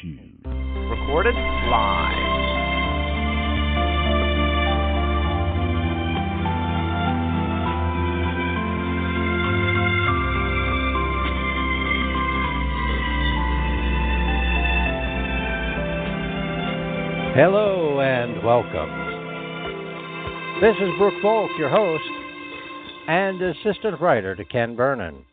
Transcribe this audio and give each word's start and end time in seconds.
Shoes. 0.00 0.18
Recorded 0.44 1.34
live. 1.34 2.36
Hello 17.34 18.00
and 18.00 18.42
welcome. 18.42 18.90
This 20.60 20.74
is 20.76 20.88
Brooke 20.98 21.14
Volk, 21.22 21.50
your 21.58 21.68
host 21.68 22.02
and 23.08 23.40
assistant 23.42 24.00
writer 24.00 24.34
to 24.34 24.44
Ken 24.44 24.74
Vernon, 24.74 25.24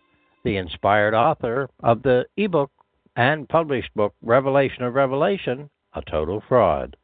the 0.43 0.57
inspired 0.57 1.13
author 1.13 1.69
of 1.81 2.03
the 2.03 2.25
ebook 2.37 2.71
and 3.15 3.47
published 3.47 3.93
book 3.95 4.13
Revelation 4.21 4.83
of 4.83 4.95
Revelation, 4.95 5.69
A 5.93 6.01
Total 6.01 6.43
Fraud. 6.47 6.97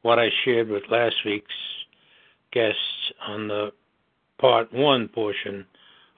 what 0.00 0.18
I 0.18 0.30
shared 0.44 0.68
with 0.68 0.84
last 0.90 1.16
week's 1.26 1.52
guests 2.52 3.12
on 3.26 3.48
the 3.48 3.72
part 4.38 4.72
one 4.72 5.08
portion 5.08 5.66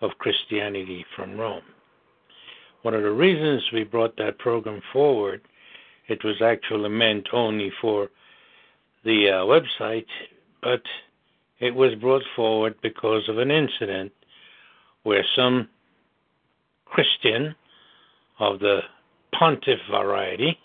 of 0.01 0.11
Christianity 0.19 1.05
from 1.17 1.37
Rome. 1.37 1.63
One 2.83 2.95
of 2.95 3.03
the 3.03 3.11
reasons 3.11 3.63
we 3.73 3.85
brought 3.85 4.17
that 4.19 4.39
program 4.39 4.81
forward, 4.93 5.41
it 6.07 6.23
was 6.23 6.41
actually 6.43 6.91
meant 6.91 7.29
only 7.33 7.73
for 7.81 8.11
the 9.05 9.31
uh, 9.31 9.45
website 9.45 10.07
but 10.65 10.83
it 11.61 11.75
was 11.75 11.95
brought 11.97 12.23
forward 12.35 12.75
because 12.83 13.29
of 13.29 13.39
an 13.39 13.51
incident 13.51 14.11
where 15.03 15.25
some 15.37 15.69
Christian 16.87 17.55
of 18.41 18.59
the 18.59 18.81
pontiff 19.39 19.81
variety 19.91 20.59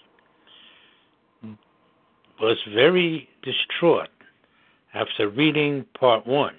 was 2.40 2.57
very 2.74 3.28
distraught 3.44 4.09
after 4.94 5.28
reading 5.28 5.85
part 6.00 6.25
one. 6.25 6.56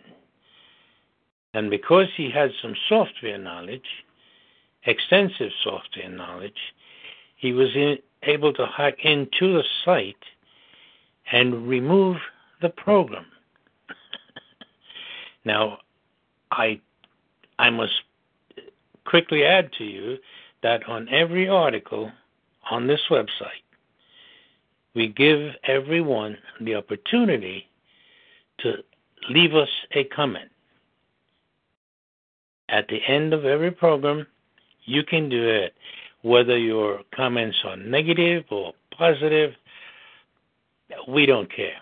And 1.54 1.70
because 1.70 2.06
he 2.16 2.30
had 2.30 2.50
some 2.62 2.74
software 2.88 3.38
knowledge, 3.38 4.04
extensive 4.84 5.50
software 5.64 6.08
knowledge, 6.08 6.58
he 7.36 7.52
was 7.52 7.68
in, 7.74 7.98
able 8.22 8.52
to 8.54 8.66
hack 8.66 9.04
into 9.04 9.54
the 9.54 9.64
site 9.84 10.16
and 11.32 11.66
remove 11.66 12.18
the 12.60 12.68
program. 12.68 13.26
now, 15.44 15.78
I 16.50 16.80
I 17.58 17.70
must 17.70 17.92
quickly 19.04 19.44
add 19.44 19.72
to 19.78 19.84
you 19.84 20.18
that 20.62 20.86
on 20.88 21.08
every 21.08 21.48
article 21.48 22.10
on 22.70 22.86
this 22.86 23.00
website, 23.10 23.64
we 24.94 25.08
give 25.08 25.52
everyone 25.64 26.36
the 26.60 26.74
opportunity 26.74 27.68
to 28.58 28.74
leave 29.28 29.54
us 29.54 29.68
a 29.92 30.04
comment. 30.04 30.50
At 32.68 32.88
the 32.88 33.00
end 33.06 33.32
of 33.32 33.44
every 33.44 33.70
program, 33.70 34.26
you 34.84 35.02
can 35.04 35.28
do 35.28 35.48
it, 35.48 35.74
whether 36.22 36.58
your 36.58 37.00
comments 37.14 37.56
are 37.64 37.76
negative 37.76 38.44
or 38.50 38.72
positive, 38.96 39.54
we 41.08 41.26
don't 41.26 41.50
care. 41.54 41.78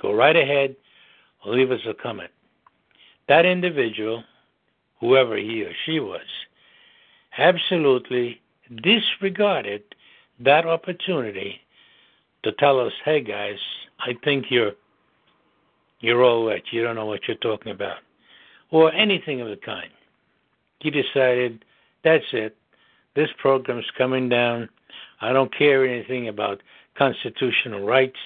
Go 0.00 0.12
right 0.12 0.36
ahead, 0.36 0.76
leave 1.46 1.70
us 1.70 1.80
a 1.88 1.94
comment. 1.94 2.30
That 3.28 3.44
individual, 3.44 4.24
whoever 5.00 5.36
he 5.36 5.62
or 5.62 5.72
she 5.84 6.00
was, 6.00 6.20
absolutely 7.38 8.40
disregarded 8.82 9.82
that 10.40 10.66
opportunity 10.66 11.60
to 12.42 12.52
tell 12.52 12.78
us, 12.80 12.92
"Hey 13.04 13.20
guys, 13.20 13.58
I 13.98 14.14
think 14.24 14.50
you're 14.50 14.74
you're 16.00 16.22
all 16.22 16.44
wet. 16.44 16.72
You 16.72 16.82
don't 16.82 16.96
know 16.96 17.06
what 17.06 17.26
you're 17.26 17.36
talking 17.36 17.72
about," 17.72 17.98
or 18.70 18.92
anything 18.92 19.40
of 19.40 19.48
the 19.48 19.56
kind. 19.56 19.90
He 20.80 20.90
decided, 20.90 21.64
"That's 22.02 22.32
it. 22.32 22.56
This 23.14 23.30
program's 23.38 23.90
coming 23.96 24.28
down. 24.28 24.68
I 25.20 25.32
don't 25.32 25.52
care 25.52 25.84
anything 25.84 26.28
about 26.28 26.62
constitutional 26.94 27.84
rights. 27.84 28.18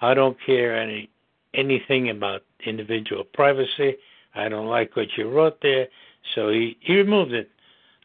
I 0.00 0.14
don't 0.14 0.36
care 0.44 0.76
any 0.76 1.08
anything 1.54 2.10
about 2.10 2.42
individual 2.64 3.24
privacy. 3.24 3.96
I 4.34 4.48
don't 4.48 4.66
like 4.66 4.96
what 4.96 5.16
you 5.16 5.28
wrote 5.28 5.60
there. 5.60 5.88
So 6.34 6.48
he, 6.48 6.76
he 6.80 6.96
removed 6.96 7.32
it, 7.32 7.50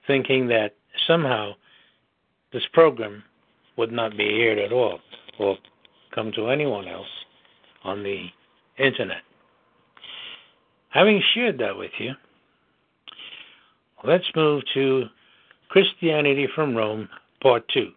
thinking 0.07 0.47
that 0.47 0.75
somehow 1.05 1.53
this 2.51 2.63
program 2.73 3.23
would 3.77 3.91
not 3.91 4.17
be 4.17 4.23
aired 4.23 4.57
at 4.57 4.71
all 4.71 4.99
or 5.37 5.57
come 6.15 6.31
to 6.31 6.47
anyone 6.49 6.87
else 6.87 7.07
on 7.83 8.01
the 8.03 8.27
internet. 8.77 9.21
Having 10.89 11.21
shared 11.33 11.59
that 11.59 11.77
with 11.77 11.91
you, 11.99 12.13
let's 14.03 14.25
move 14.35 14.63
to 14.73 15.05
Christianity 15.69 16.47
from 16.55 16.75
Rome, 16.75 17.09
Part 17.41 17.67
2. 17.69 17.91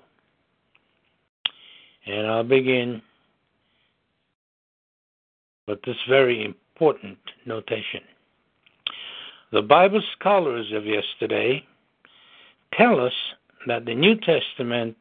And 2.06 2.26
I'll 2.26 2.44
begin 2.44 3.00
with 5.66 5.80
this 5.82 5.96
very 6.08 6.44
important 6.44 7.18
notation. 7.46 8.00
The 9.52 9.62
Bible 9.62 10.02
scholars 10.18 10.72
of 10.74 10.84
yesterday 10.84 11.64
tell 12.74 13.04
us 13.04 13.12
that 13.66 13.84
the 13.84 13.94
New 13.94 14.16
Testament 14.16 14.96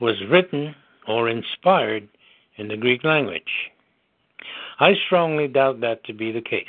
was 0.00 0.16
written 0.28 0.74
or 1.06 1.28
inspired 1.28 2.08
in 2.56 2.68
the 2.68 2.76
Greek 2.76 3.04
language. 3.04 3.70
I 4.78 4.94
strongly 5.06 5.48
doubt 5.48 5.80
that 5.80 6.04
to 6.04 6.12
be 6.12 6.32
the 6.32 6.40
case. 6.40 6.66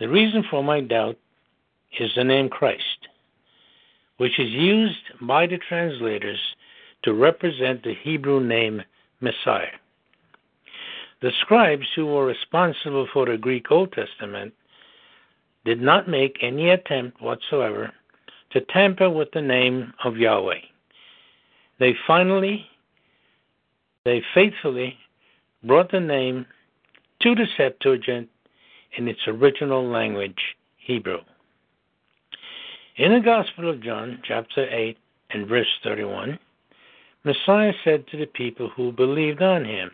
The 0.00 0.08
reason 0.08 0.44
for 0.50 0.62
my 0.62 0.80
doubt 0.80 1.16
is 1.98 2.10
the 2.14 2.24
name 2.24 2.48
Christ, 2.48 3.08
which 4.18 4.38
is 4.38 4.50
used 4.50 5.02
by 5.20 5.46
the 5.46 5.58
translators 5.58 6.40
to 7.02 7.14
represent 7.14 7.82
the 7.82 7.94
Hebrew 7.94 8.40
name 8.40 8.82
Messiah. 9.20 9.78
The 11.22 11.32
scribes 11.40 11.86
who 11.94 12.06
were 12.06 12.26
responsible 12.26 13.08
for 13.12 13.26
the 13.26 13.38
Greek 13.38 13.70
Old 13.70 13.92
Testament 13.92 14.52
did 15.64 15.80
not 15.80 16.08
make 16.08 16.36
any 16.42 16.70
attempt 16.70 17.22
whatsoever 17.22 17.92
to 18.54 18.60
tamper 18.72 19.10
with 19.10 19.28
the 19.32 19.42
name 19.42 19.92
of 20.04 20.16
Yahweh. 20.16 20.60
They 21.78 21.94
finally, 22.06 22.64
they 24.04 24.22
faithfully 24.32 24.96
brought 25.64 25.90
the 25.90 26.00
name 26.00 26.46
to 27.20 27.34
the 27.34 27.46
Septuagint 27.56 28.28
in 28.96 29.08
its 29.08 29.20
original 29.26 29.86
language, 29.86 30.38
Hebrew. 30.76 31.18
In 32.96 33.12
the 33.12 33.20
Gospel 33.20 33.68
of 33.68 33.82
John, 33.82 34.20
chapter 34.24 34.68
8 34.70 34.96
and 35.30 35.48
verse 35.48 35.66
31, 35.82 36.38
Messiah 37.24 37.72
said 37.82 38.06
to 38.08 38.18
the 38.18 38.26
people 38.26 38.70
who 38.76 38.92
believed 38.92 39.42
on 39.42 39.64
him, 39.64 39.90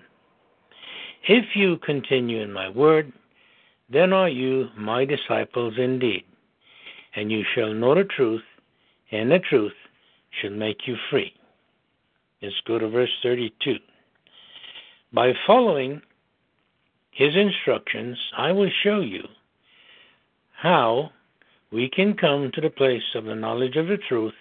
If 1.27 1.57
you 1.57 1.79
continue 1.79 2.43
in 2.43 2.53
my 2.53 2.69
word, 2.69 3.11
then 3.89 4.13
are 4.13 4.29
you 4.29 4.69
my 4.77 5.07
disciples 5.07 5.75
indeed, 5.79 6.25
and 7.17 7.33
you 7.33 7.43
shall 7.55 7.73
know 7.73 7.95
the 7.95 8.05
truth, 8.05 8.43
and 9.11 9.31
the 9.31 9.39
truth 9.39 9.73
shall 10.41 10.51
make 10.51 10.87
you 10.87 10.97
free. 11.11 11.33
Let's 12.43 12.55
go 12.67 12.79
to 12.79 12.89
verse 12.89 13.11
32. 13.23 13.77
By 15.13 15.33
following 15.47 16.01
his 17.11 17.35
instructions, 17.35 18.17
I 18.37 18.53
will 18.53 18.71
show 18.83 19.01
you 19.01 19.25
how 20.53 21.11
we 21.73 21.89
can 21.89 22.15
come 22.15 22.51
to 22.55 22.61
the 22.61 22.71
place 22.71 23.15
of 23.15 23.25
the 23.25 23.35
knowledge 23.35 23.77
of 23.77 23.89
the 23.89 23.99
truth 24.09 24.35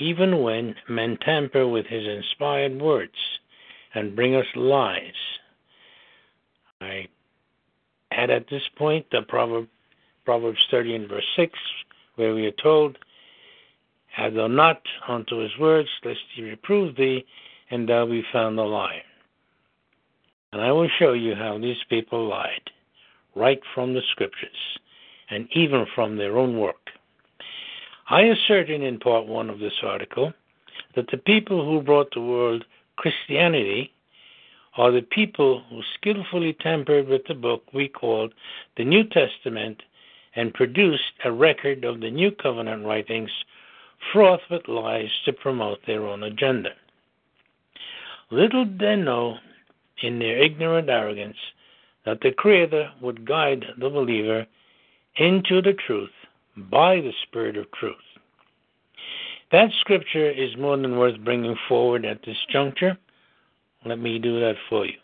even 0.00 0.42
when 0.42 0.74
men 0.88 1.18
tamper 1.24 1.68
with 1.68 1.86
his 1.86 2.04
inspired 2.06 2.80
words 2.80 3.12
and 3.94 4.16
bring 4.16 4.34
us 4.34 4.46
lies. 4.56 5.12
I 6.80 7.08
add 8.10 8.30
at 8.30 8.46
this 8.50 8.62
point 8.76 9.06
the 9.10 9.22
proverb, 9.28 9.68
Proverbs 10.24 10.58
30 10.70 10.94
and 10.94 11.08
verse 11.08 11.26
6, 11.36 11.52
where 12.16 12.34
we 12.34 12.46
are 12.46 12.62
told, 12.62 12.96
Have 14.12 14.34
thou 14.34 14.46
not 14.46 14.82
unto 15.08 15.38
his 15.38 15.56
words, 15.58 15.88
lest 16.04 16.20
he 16.34 16.42
reprove 16.42 16.96
thee, 16.96 17.24
and 17.70 17.88
thou 17.88 18.06
be 18.06 18.22
found 18.32 18.58
a 18.58 18.62
liar. 18.62 19.02
And 20.52 20.60
I 20.60 20.70
will 20.72 20.88
show 20.98 21.14
you 21.14 21.34
how 21.34 21.58
these 21.58 21.82
people 21.88 22.28
lied, 22.28 22.70
right 23.34 23.60
from 23.74 23.94
the 23.94 24.02
scriptures, 24.10 24.78
and 25.30 25.48
even 25.52 25.86
from 25.94 26.16
their 26.16 26.36
own 26.36 26.58
work. 26.58 26.90
I 28.10 28.22
asserted 28.22 28.82
in 28.82 28.98
part 28.98 29.26
one 29.26 29.48
of 29.48 29.58
this 29.58 29.82
article 29.82 30.34
that 30.94 31.10
the 31.10 31.16
people 31.16 31.64
who 31.64 31.80
brought 31.80 32.12
the 32.12 32.20
world 32.20 32.66
Christianity 32.96 33.92
are 34.76 34.90
the 34.90 35.02
people 35.02 35.62
who 35.70 35.80
skillfully 35.94 36.52
tampered 36.54 37.08
with 37.08 37.22
the 37.26 37.34
book 37.34 37.62
we 37.72 37.88
called 37.88 38.34
the 38.76 38.84
New 38.84 39.04
Testament 39.04 39.82
and 40.34 40.52
produced 40.52 41.12
a 41.24 41.32
record 41.32 41.84
of 41.84 42.00
the 42.00 42.10
New 42.10 42.30
Covenant 42.30 42.84
writings 42.84 43.30
fraught 44.12 44.40
with 44.50 44.68
lies 44.68 45.10
to 45.24 45.32
promote 45.32 45.78
their 45.86 46.06
own 46.06 46.22
agenda. 46.22 46.70
Little 48.30 48.64
did 48.64 48.78
they 48.78 48.96
know 48.96 49.36
in 50.02 50.18
their 50.18 50.42
ignorant 50.42 50.88
arrogance 50.88 51.36
that 52.04 52.20
the 52.20 52.32
Creator 52.32 52.90
would 53.00 53.26
guide 53.26 53.64
the 53.78 53.90
believer 53.90 54.46
into 55.16 55.62
the 55.62 55.74
truth 55.86 56.10
by 56.56 56.96
the 56.96 57.12
Spirit 57.22 57.56
of 57.56 57.70
truth. 57.72 57.96
That 59.52 59.70
scripture 59.80 60.30
is 60.30 60.56
more 60.56 60.76
than 60.76 60.96
worth 60.96 61.22
bringing 61.22 61.56
forward 61.68 62.04
at 62.04 62.22
this 62.24 62.38
juncture. 62.50 62.96
Let 63.84 63.98
me 63.98 64.18
do 64.18 64.40
that 64.40 64.56
for 64.68 64.86
you. 64.86 64.94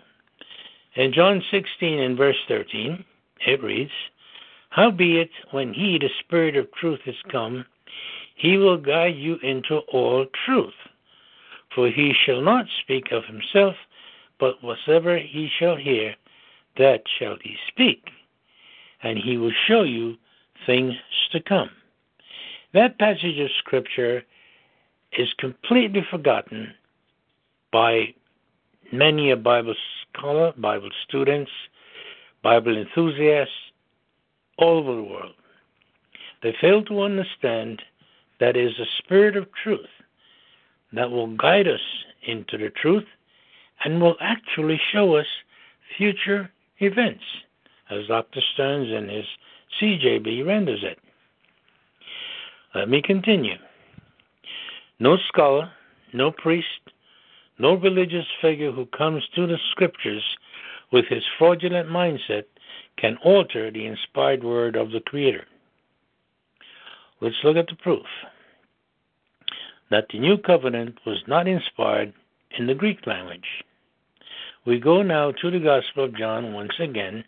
In 0.96 1.12
John 1.12 1.42
16 1.50 1.98
and 2.00 2.16
verse 2.16 2.36
13, 2.48 3.04
it 3.46 3.62
reads, 3.62 3.90
Howbeit, 4.70 5.30
when 5.50 5.74
he, 5.74 5.98
the 5.98 6.08
Spirit 6.20 6.56
of 6.56 6.72
truth, 6.72 7.00
is 7.06 7.14
come, 7.30 7.64
he 8.38 8.56
will 8.56 8.78
guide 8.78 9.16
you 9.16 9.36
into 9.42 9.78
all 9.92 10.24
truth. 10.46 10.74
For 11.74 11.88
he 11.88 12.14
shall 12.24 12.40
not 12.40 12.66
speak 12.80 13.10
of 13.10 13.24
himself, 13.24 13.74
but 14.38 14.62
whatsoever 14.62 15.18
he 15.18 15.50
shall 15.58 15.76
hear, 15.76 16.14
that 16.76 17.02
shall 17.18 17.36
he 17.42 17.56
speak. 17.66 18.10
And 19.02 19.18
he 19.18 19.36
will 19.36 19.52
show 19.66 19.82
you 19.82 20.14
things 20.66 20.94
to 21.32 21.40
come. 21.40 21.70
That 22.74 22.98
passage 22.98 23.38
of 23.40 23.50
Scripture 23.58 24.22
is 25.18 25.28
completely 25.38 26.06
forgotten 26.08 26.74
by 27.72 28.14
many 28.92 29.32
a 29.32 29.36
Bible 29.36 29.74
scholar, 30.12 30.52
Bible 30.56 30.90
students, 31.08 31.50
Bible 32.44 32.78
enthusiasts 32.78 33.52
all 34.58 34.78
over 34.78 34.94
the 34.94 35.02
world. 35.02 35.34
They 36.42 36.54
fail 36.60 36.84
to 36.84 37.02
understand 37.02 37.82
that 38.40 38.56
is 38.56 38.72
a 38.78 38.86
spirit 38.98 39.36
of 39.36 39.46
truth 39.62 39.88
that 40.92 41.10
will 41.10 41.36
guide 41.36 41.68
us 41.68 41.80
into 42.26 42.56
the 42.56 42.70
truth 42.70 43.04
and 43.84 44.00
will 44.00 44.16
actually 44.20 44.80
show 44.92 45.16
us 45.16 45.26
future 45.96 46.50
events, 46.78 47.22
as 47.90 48.06
Dr. 48.06 48.40
Stearns 48.54 48.90
in 48.90 49.08
his 49.08 49.24
CJB 49.80 50.46
renders 50.46 50.82
it. 50.82 50.98
Let 52.74 52.88
me 52.88 53.02
continue. 53.02 53.56
No 55.00 55.16
scholar, 55.28 55.70
no 56.12 56.30
priest, 56.30 56.66
no 57.58 57.74
religious 57.74 58.26
figure 58.40 58.72
who 58.72 58.86
comes 58.86 59.22
to 59.34 59.46
the 59.46 59.58
scriptures 59.70 60.22
with 60.92 61.06
his 61.06 61.22
fraudulent 61.38 61.88
mindset 61.88 62.44
can 62.96 63.16
alter 63.24 63.70
the 63.70 63.86
inspired 63.86 64.42
word 64.42 64.76
of 64.76 64.90
the 64.90 65.00
Creator. 65.00 65.44
Let's 67.20 67.36
look 67.42 67.56
at 67.56 67.66
the 67.66 67.76
proof 67.76 68.06
that 69.90 70.06
the 70.12 70.18
New 70.18 70.38
Covenant 70.38 70.98
was 71.06 71.22
not 71.26 71.48
inspired 71.48 72.12
in 72.58 72.66
the 72.66 72.74
Greek 72.74 73.06
language. 73.06 73.64
We 74.66 74.78
go 74.78 75.02
now 75.02 75.32
to 75.32 75.50
the 75.50 75.58
Gospel 75.58 76.04
of 76.04 76.16
John 76.16 76.52
once 76.52 76.74
again, 76.78 77.24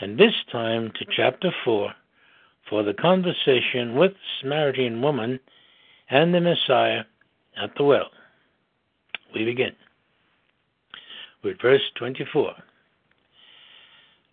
and 0.00 0.18
this 0.18 0.34
time 0.50 0.90
to 0.98 1.06
chapter 1.14 1.50
4 1.64 1.92
for 2.68 2.82
the 2.82 2.94
conversation 2.94 3.94
with 3.94 4.12
the 4.12 4.18
Samaritan 4.40 5.02
woman 5.02 5.38
and 6.10 6.34
the 6.34 6.40
Messiah 6.40 7.02
at 7.62 7.70
the 7.76 7.84
well. 7.84 8.10
We 9.34 9.44
begin 9.44 9.72
with 11.44 11.60
verse 11.60 11.82
24. 11.96 12.54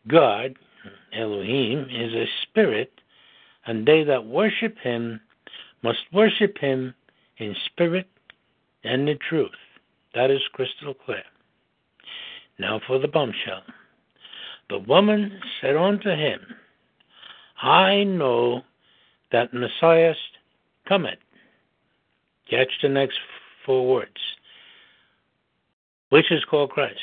God, 0.08 0.56
Elohim, 1.14 1.88
is 1.90 2.14
a 2.14 2.26
spirit, 2.42 2.92
and 3.66 3.86
they 3.86 4.04
that 4.04 4.26
worship 4.26 4.78
him 4.80 5.22
must 5.84 6.00
worship 6.12 6.58
him 6.58 6.94
in 7.38 7.56
spirit 7.66 8.08
and 8.84 9.08
in 9.10 9.18
truth. 9.30 9.52
That 10.14 10.32
is 10.32 10.42
crystal 10.54 10.94
clear. 10.94 11.24
Now 12.60 12.80
for 12.86 13.00
the 13.00 13.08
bombshell. 13.08 13.64
The 14.70 14.80
woman 14.80 15.40
said 15.60 15.76
unto 15.76 16.10
him, 16.10 16.40
I 17.62 18.04
know 18.04 18.64
that 19.32 19.54
Messiah 19.54 20.16
cometh. 20.88 21.20
Catch 22.50 22.72
the 22.82 22.90
next 22.90 23.18
four 23.66 23.88
words. 23.88 24.20
Which 26.10 26.32
is 26.32 26.44
called 26.46 26.70
Christ. 26.70 27.00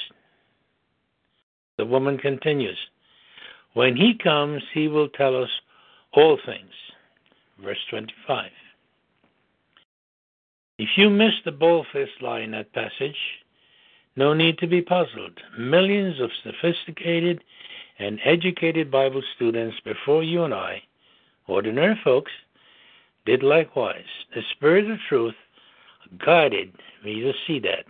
The 1.77 1.87
woman 1.87 2.19
continues, 2.19 2.79
When 3.73 3.97
he 3.97 4.15
comes, 4.15 4.63
he 4.73 4.87
will 4.87 5.09
tell 5.09 5.43
us 5.43 5.49
all 6.13 6.39
things. 6.45 6.71
Verse 7.63 7.79
25. 7.91 8.51
If 10.79 10.89
you 10.97 11.11
missed 11.11 11.45
the 11.45 11.53
bold-faced 11.53 12.23
lie 12.23 12.41
in 12.41 12.53
that 12.53 12.73
passage, 12.73 13.17
no 14.17 14.33
need 14.33 14.59
to 14.59 14.67
be 14.67 14.81
puzzled. 14.81 15.39
Millions 15.59 16.19
of 16.21 16.31
sophisticated 16.43 17.45
and 17.99 18.19
educated 18.25 18.91
Bible 18.91 19.23
students 19.37 19.77
before 19.85 20.23
you 20.23 20.45
and 20.45 20.55
I, 20.55 20.83
ordinary 21.47 22.01
folks, 22.03 22.33
did 23.27 23.43
likewise. 23.43 24.09
The 24.35 24.43
Spirit 24.53 24.91
of 24.91 24.99
truth 25.09 25.35
guided 26.25 26.73
me 27.05 27.21
to 27.21 27.33
see 27.47 27.59
that, 27.61 27.85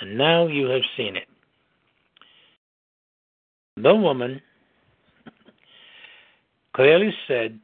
and 0.00 0.16
now 0.16 0.46
you 0.46 0.66
have 0.66 0.82
seen 0.96 1.16
it. 1.16 1.28
The 3.76 3.94
woman 3.94 4.40
clearly 6.74 7.14
said, 7.28 7.60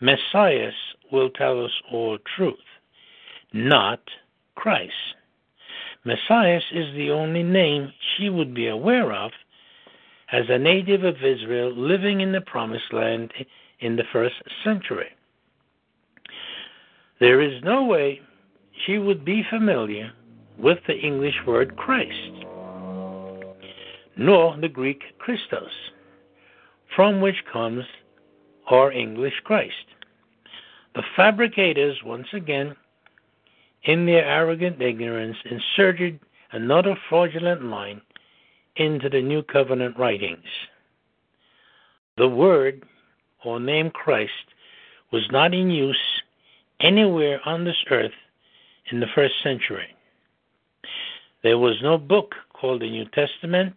Messiah 0.00 0.70
will 1.10 1.30
tell 1.30 1.64
us 1.64 1.72
all 1.90 2.18
truth, 2.36 2.56
not 3.52 4.00
Christ. 4.54 4.92
Messiah 6.04 6.60
is 6.72 6.94
the 6.94 7.10
only 7.10 7.42
name 7.42 7.92
she 8.16 8.30
would 8.30 8.54
be 8.54 8.68
aware 8.68 9.12
of 9.12 9.32
as 10.30 10.44
a 10.48 10.58
native 10.58 11.04
of 11.04 11.16
Israel 11.16 11.72
living 11.74 12.20
in 12.20 12.32
the 12.32 12.40
Promised 12.40 12.92
Land 12.92 13.32
in 13.80 13.96
the 13.96 14.04
first 14.12 14.36
century. 14.64 15.08
There 17.20 17.40
is 17.40 17.62
no 17.64 17.84
way 17.84 18.20
she 18.86 18.98
would 18.98 19.24
be 19.24 19.42
familiar 19.50 20.12
with 20.56 20.78
the 20.86 20.96
English 20.96 21.34
word 21.46 21.76
Christ, 21.76 22.44
nor 24.16 24.56
the 24.56 24.68
Greek 24.68 25.02
Christos, 25.18 25.72
from 26.98 27.20
which 27.20 27.44
comes 27.52 27.84
our 28.66 28.90
English 28.90 29.34
Christ. 29.44 29.86
The 30.96 31.04
fabricators, 31.14 31.96
once 32.04 32.26
again, 32.32 32.74
in 33.84 34.04
their 34.04 34.24
arrogant 34.24 34.82
ignorance, 34.82 35.36
inserted 35.48 36.18
another 36.50 36.98
fraudulent 37.08 37.62
line 37.62 38.00
into 38.74 39.08
the 39.08 39.22
New 39.22 39.44
Covenant 39.44 39.96
writings. 39.96 40.48
The 42.16 42.26
word 42.26 42.82
or 43.44 43.60
name 43.60 43.92
Christ 43.92 44.32
was 45.12 45.22
not 45.30 45.54
in 45.54 45.70
use 45.70 46.22
anywhere 46.80 47.40
on 47.44 47.64
this 47.64 47.84
earth 47.92 48.18
in 48.90 48.98
the 48.98 49.06
first 49.14 49.34
century. 49.44 49.94
There 51.44 51.58
was 51.58 51.76
no 51.80 51.96
book 51.96 52.34
called 52.52 52.82
the 52.82 52.90
New 52.90 53.04
Testament 53.04 53.74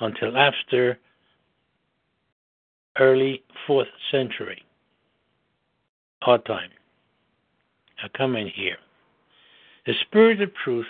until 0.00 0.38
after 0.38 0.98
early 2.98 3.42
4th 3.68 3.86
century, 4.10 4.62
our 6.22 6.38
time. 6.38 6.70
I 8.02 8.08
come 8.16 8.36
in 8.36 8.48
here. 8.48 8.76
The 9.86 9.94
Spirit 10.06 10.40
of 10.40 10.50
truth 10.64 10.86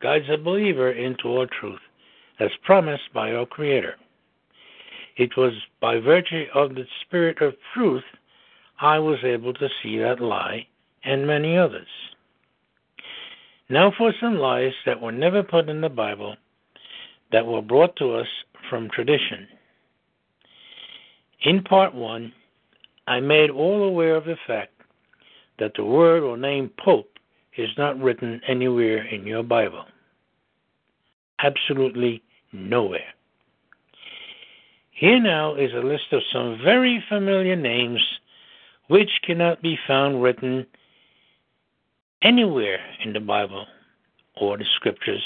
guides 0.00 0.26
a 0.30 0.38
believer 0.38 0.92
into 0.92 1.28
all 1.28 1.46
truth, 1.46 1.80
as 2.38 2.50
promised 2.64 3.12
by 3.12 3.32
our 3.32 3.46
Creator. 3.46 3.96
It 5.16 5.36
was 5.36 5.52
by 5.80 5.98
virtue 5.98 6.46
of 6.54 6.74
the 6.74 6.86
Spirit 7.02 7.42
of 7.42 7.54
truth 7.74 8.04
I 8.80 8.98
was 8.98 9.18
able 9.24 9.52
to 9.54 9.68
see 9.82 9.98
that 9.98 10.20
lie 10.20 10.66
and 11.04 11.26
many 11.26 11.56
others. 11.56 11.88
Now 13.68 13.92
for 13.96 14.12
some 14.20 14.38
lies 14.38 14.72
that 14.86 15.00
were 15.00 15.12
never 15.12 15.42
put 15.42 15.68
in 15.68 15.80
the 15.80 15.88
Bible 15.88 16.36
that 17.32 17.46
were 17.46 17.62
brought 17.62 17.94
to 17.96 18.14
us 18.14 18.26
from 18.68 18.88
tradition. 18.90 19.46
In 21.42 21.62
part 21.62 21.94
one, 21.94 22.32
I 23.06 23.20
made 23.20 23.50
all 23.50 23.84
aware 23.84 24.14
of 24.14 24.24
the 24.24 24.36
fact 24.46 24.72
that 25.58 25.72
the 25.74 25.84
word 25.84 26.22
or 26.22 26.36
name 26.36 26.70
Pope 26.78 27.18
is 27.56 27.68
not 27.78 28.00
written 28.00 28.40
anywhere 28.46 29.04
in 29.06 29.26
your 29.26 29.42
Bible. 29.42 29.84
Absolutely 31.42 32.22
nowhere. 32.52 33.14
Here 34.90 35.20
now 35.20 35.54
is 35.54 35.72
a 35.72 35.78
list 35.86 36.12
of 36.12 36.20
some 36.30 36.58
very 36.62 37.02
familiar 37.08 37.56
names 37.56 38.00
which 38.88 39.10
cannot 39.24 39.62
be 39.62 39.78
found 39.86 40.22
written 40.22 40.66
anywhere 42.22 42.80
in 43.02 43.14
the 43.14 43.20
Bible 43.20 43.64
or 44.36 44.58
the 44.58 44.66
scriptures, 44.76 45.22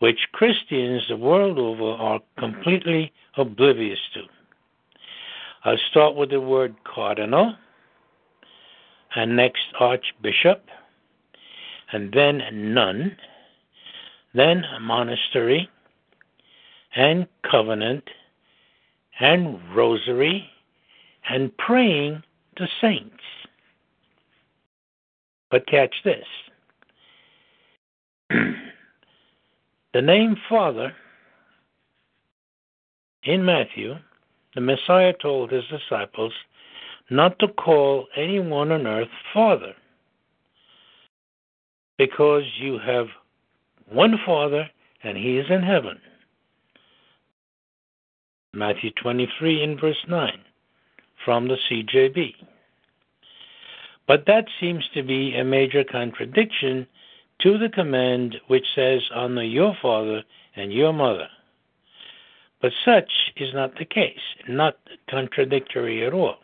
which 0.00 0.18
Christians 0.32 1.02
the 1.08 1.16
world 1.16 1.58
over 1.58 1.92
are 1.92 2.20
completely 2.38 3.12
oblivious 3.36 4.00
to. 4.14 4.22
I'll 5.66 5.76
start 5.90 6.14
with 6.14 6.30
the 6.30 6.40
word 6.40 6.76
cardinal, 6.84 7.56
and 9.16 9.34
next 9.34 9.64
archbishop, 9.80 10.64
and 11.92 12.12
then 12.12 12.40
nun, 12.72 13.16
then 14.32 14.62
monastery, 14.80 15.68
and 16.94 17.26
covenant, 17.50 18.04
and 19.18 19.58
rosary, 19.74 20.48
and 21.28 21.50
praying 21.56 22.22
to 22.58 22.68
saints. 22.80 23.24
But 25.50 25.66
catch 25.66 25.96
this 26.04 26.26
the 28.30 30.00
name 30.00 30.36
Father 30.48 30.94
in 33.24 33.44
Matthew, 33.44 33.96
the 34.56 34.62
Messiah 34.62 35.12
told 35.12 35.52
his 35.52 35.64
disciples 35.66 36.32
not 37.10 37.38
to 37.38 37.48
call 37.48 38.08
anyone 38.16 38.72
on 38.72 38.86
earth 38.86 39.08
Father, 39.32 39.74
because 41.98 42.42
you 42.58 42.78
have 42.78 43.06
one 43.88 44.16
Father 44.24 44.68
and 45.04 45.16
he 45.16 45.38
is 45.38 45.46
in 45.50 45.62
heaven. 45.62 46.00
Matthew 48.54 48.90
23 49.02 49.62
in 49.62 49.78
verse 49.78 50.02
9 50.08 50.32
from 51.24 51.48
the 51.48 51.58
CJB. 51.70 52.32
But 54.08 54.24
that 54.26 54.46
seems 54.58 54.88
to 54.94 55.02
be 55.02 55.36
a 55.36 55.44
major 55.44 55.84
contradiction 55.84 56.86
to 57.42 57.58
the 57.58 57.68
command 57.68 58.36
which 58.46 58.64
says, 58.74 59.02
Honor 59.14 59.42
your 59.42 59.76
father 59.82 60.22
and 60.54 60.72
your 60.72 60.94
mother. 60.94 61.28
But 62.60 62.72
such 62.84 63.10
is 63.36 63.52
not 63.54 63.76
the 63.78 63.84
case, 63.84 64.18
not 64.48 64.76
contradictory 65.08 66.06
at 66.06 66.14
all. 66.14 66.36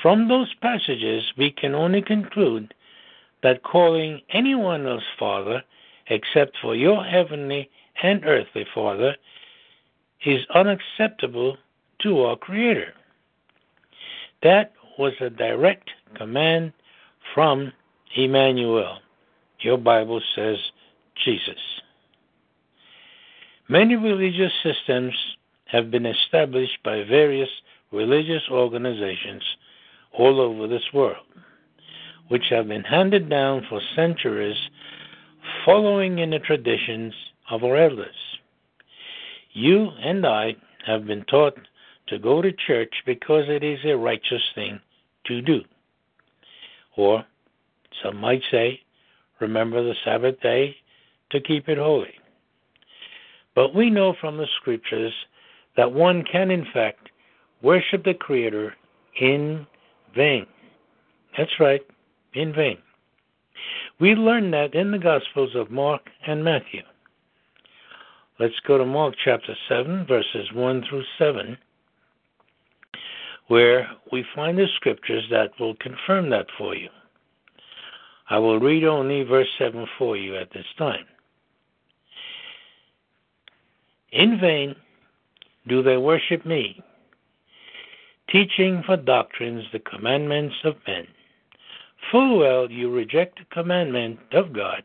From 0.00 0.28
those 0.28 0.54
passages, 0.60 1.24
we 1.36 1.50
can 1.50 1.74
only 1.74 2.02
conclude 2.02 2.74
that 3.42 3.62
calling 3.62 4.20
anyone 4.30 4.86
else 4.86 5.04
father, 5.18 5.62
except 6.08 6.56
for 6.60 6.74
your 6.74 7.04
heavenly 7.04 7.70
and 8.02 8.24
earthly 8.24 8.66
father, 8.74 9.16
is 10.24 10.46
unacceptable 10.54 11.56
to 12.00 12.22
our 12.22 12.36
Creator. 12.36 12.92
That 14.42 14.72
was 14.98 15.12
a 15.20 15.30
direct 15.30 15.90
command 16.14 16.72
from 17.34 17.72
Emmanuel. 18.16 18.98
Your 19.60 19.78
Bible 19.78 20.20
says 20.34 20.58
Jesus. 21.24 21.58
Many 23.68 23.96
religious 23.96 24.52
systems 24.62 25.12
have 25.64 25.90
been 25.90 26.06
established 26.06 26.78
by 26.84 27.02
various 27.02 27.48
religious 27.90 28.42
organizations 28.48 29.42
all 30.12 30.40
over 30.40 30.68
this 30.68 30.92
world, 30.94 31.26
which 32.28 32.44
have 32.50 32.68
been 32.68 32.84
handed 32.84 33.28
down 33.28 33.66
for 33.68 33.80
centuries 33.96 34.56
following 35.64 36.20
in 36.20 36.30
the 36.30 36.38
traditions 36.38 37.12
of 37.50 37.64
our 37.64 37.76
elders. 37.76 38.14
You 39.52 39.90
and 40.00 40.24
I 40.24 40.54
have 40.86 41.04
been 41.04 41.24
taught 41.24 41.58
to 42.06 42.20
go 42.20 42.40
to 42.40 42.52
church 42.52 42.92
because 43.04 43.48
it 43.48 43.64
is 43.64 43.80
a 43.84 43.96
righteous 43.96 44.42
thing 44.54 44.78
to 45.26 45.42
do. 45.42 45.62
Or, 46.96 47.24
some 48.00 48.18
might 48.18 48.42
say, 48.48 48.80
remember 49.40 49.82
the 49.82 49.96
Sabbath 50.04 50.40
day 50.40 50.76
to 51.30 51.40
keep 51.40 51.68
it 51.68 51.78
holy. 51.78 52.14
But 53.56 53.74
we 53.74 53.90
know 53.90 54.14
from 54.20 54.36
the 54.36 54.46
scriptures 54.60 55.14
that 55.76 55.90
one 55.90 56.22
can, 56.30 56.50
in 56.50 56.66
fact, 56.72 57.08
worship 57.62 58.04
the 58.04 58.14
Creator 58.14 58.74
in 59.18 59.66
vain. 60.14 60.46
That's 61.36 61.58
right, 61.58 61.80
in 62.34 62.52
vain. 62.52 62.78
We 63.98 64.14
learn 64.14 64.50
that 64.50 64.74
in 64.74 64.90
the 64.90 64.98
Gospels 64.98 65.56
of 65.56 65.70
Mark 65.70 66.02
and 66.26 66.44
Matthew. 66.44 66.82
Let's 68.38 68.60
go 68.66 68.76
to 68.76 68.84
Mark 68.84 69.14
chapter 69.24 69.56
7, 69.70 70.04
verses 70.06 70.52
1 70.52 70.84
through 70.88 71.04
7, 71.18 71.56
where 73.48 73.88
we 74.12 74.22
find 74.34 74.58
the 74.58 74.66
scriptures 74.76 75.24
that 75.30 75.58
will 75.58 75.76
confirm 75.76 76.28
that 76.28 76.46
for 76.58 76.74
you. 76.74 76.90
I 78.28 78.38
will 78.38 78.60
read 78.60 78.84
only 78.84 79.22
verse 79.22 79.48
7 79.58 79.86
for 79.96 80.14
you 80.14 80.36
at 80.36 80.52
this 80.52 80.66
time. 80.76 81.06
In 84.16 84.40
vain 84.40 84.74
do 85.68 85.82
they 85.82 85.98
worship 85.98 86.46
me, 86.46 86.82
teaching 88.30 88.82
for 88.86 88.96
doctrines 88.96 89.64
the 89.74 89.78
commandments 89.78 90.54
of 90.64 90.76
men. 90.86 91.06
Full 92.10 92.38
well 92.38 92.70
you 92.70 92.90
reject 92.90 93.38
the 93.38 93.54
commandment 93.54 94.18
of 94.32 94.54
God 94.54 94.84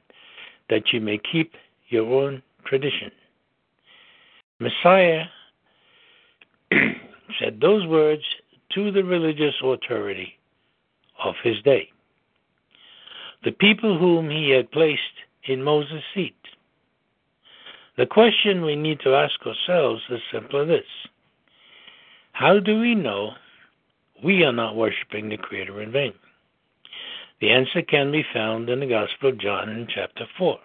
that 0.70 0.92
you 0.92 1.00
may 1.00 1.18
keep 1.32 1.54
your 1.88 2.12
own 2.14 2.44
tradition. 2.66 3.10
Messiah 4.60 5.24
said 7.40 7.62
those 7.62 7.88
words 7.88 8.24
to 8.76 8.92
the 8.92 9.04
religious 9.04 9.56
authority 9.64 10.34
of 11.24 11.36
his 11.42 11.56
day, 11.64 11.88
the 13.46 13.52
people 13.54 13.98
whom 13.98 14.30
he 14.30 14.50
had 14.50 14.72
placed 14.72 15.16
in 15.46 15.64
Moses' 15.64 16.04
seat. 16.14 16.36
The 17.98 18.06
question 18.06 18.64
we 18.64 18.76
need 18.78 19.02
to 19.02 19.16
ask 19.16 19.40
ourselves 19.46 20.02
is 20.10 20.22
simply 20.32 20.66
this 20.66 20.86
How 22.32 22.60
do 22.60 22.80
we 22.80 22.96
know 22.96 23.32
we 24.24 24.44
are 24.44 24.54
not 24.54 24.78
worshiping 24.78 25.28
the 25.28 25.38
Creator 25.38 25.82
in 25.82 25.92
vain? 25.92 26.14
The 27.42 27.50
answer 27.50 27.82
can 27.82 28.12
be 28.12 28.24
found 28.34 28.70
in 28.70 28.80
the 28.80 28.86
Gospel 28.86 29.30
of 29.30 29.40
John 29.40 29.70
in 29.70 29.88
chapter 29.94 30.26
4. 30.38 30.60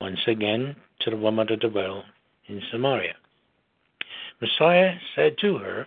Once 0.00 0.20
again, 0.26 0.74
to 1.00 1.10
the 1.10 1.16
woman 1.16 1.48
at 1.52 1.60
the 1.60 1.68
well 1.68 2.04
in 2.46 2.60
Samaria. 2.72 3.14
Messiah 4.40 4.94
said 5.14 5.36
to 5.40 5.58
her, 5.58 5.86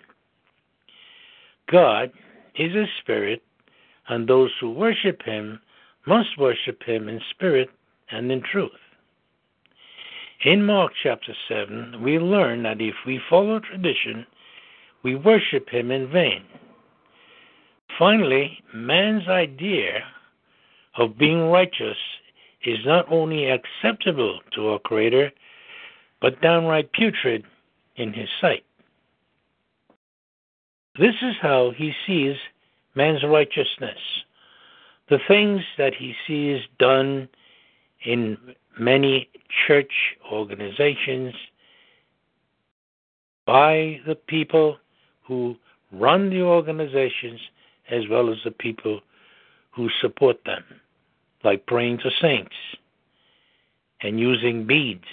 God 1.69 2.11
is 2.55 2.75
a 2.75 2.85
spirit, 3.01 3.41
and 4.07 4.27
those 4.27 4.51
who 4.59 4.71
worship 4.71 5.21
him 5.23 5.59
must 6.05 6.37
worship 6.37 6.83
him 6.83 7.09
in 7.09 7.19
spirit 7.31 7.69
and 8.09 8.31
in 8.31 8.41
truth. 8.41 8.71
In 10.43 10.65
Mark 10.65 10.93
chapter 11.03 11.35
7, 11.47 12.01
we 12.01 12.17
learn 12.17 12.63
that 12.63 12.81
if 12.81 12.95
we 13.05 13.21
follow 13.29 13.59
tradition, 13.59 14.25
we 15.03 15.15
worship 15.15 15.69
him 15.69 15.91
in 15.91 16.11
vain. 16.11 16.43
Finally, 17.99 18.57
man's 18.73 19.27
idea 19.27 19.99
of 20.97 21.17
being 21.17 21.49
righteous 21.49 21.97
is 22.65 22.79
not 22.85 23.05
only 23.11 23.51
acceptable 23.51 24.39
to 24.55 24.69
our 24.69 24.79
Creator, 24.79 25.31
but 26.21 26.41
downright 26.41 26.91
putrid 26.91 27.43
in 27.95 28.13
his 28.13 28.29
sight. 28.39 28.63
This 30.97 31.15
is 31.21 31.35
how 31.39 31.71
he 31.75 31.93
sees 32.07 32.35
man's 32.95 33.23
righteousness. 33.23 33.99
The 35.07 35.19
things 35.27 35.61
that 35.77 35.93
he 35.93 36.15
sees 36.25 36.61
done 36.79 37.29
in 38.03 38.37
many 38.81 39.29
church 39.67 39.91
organizations 40.31 41.33
by 43.45 43.99
the 44.07 44.15
people 44.15 44.77
who 45.27 45.55
run 45.91 46.29
the 46.31 46.41
organizations 46.41 47.39
as 47.91 48.07
well 48.09 48.31
as 48.31 48.37
the 48.43 48.51
people 48.51 48.99
who 49.71 49.87
support 50.01 50.37
them, 50.45 50.63
like 51.43 51.65
praying 51.67 51.99
to 51.99 52.09
saints 52.21 52.55
and 54.01 54.19
using 54.19 54.65
beads 54.65 55.05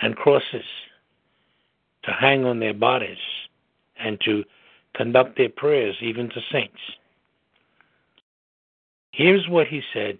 and 0.00 0.16
crosses 0.16 0.64
to 2.02 2.10
hang 2.10 2.44
on 2.44 2.58
their 2.58 2.74
bodies 2.74 3.16
and 3.98 4.20
to 4.24 4.42
conduct 4.96 5.36
their 5.36 5.48
prayers 5.48 5.96
even 6.02 6.28
to 6.30 6.40
saints. 6.50 6.80
Here's 9.12 9.48
what 9.48 9.68
he 9.68 9.82
said 9.92 10.18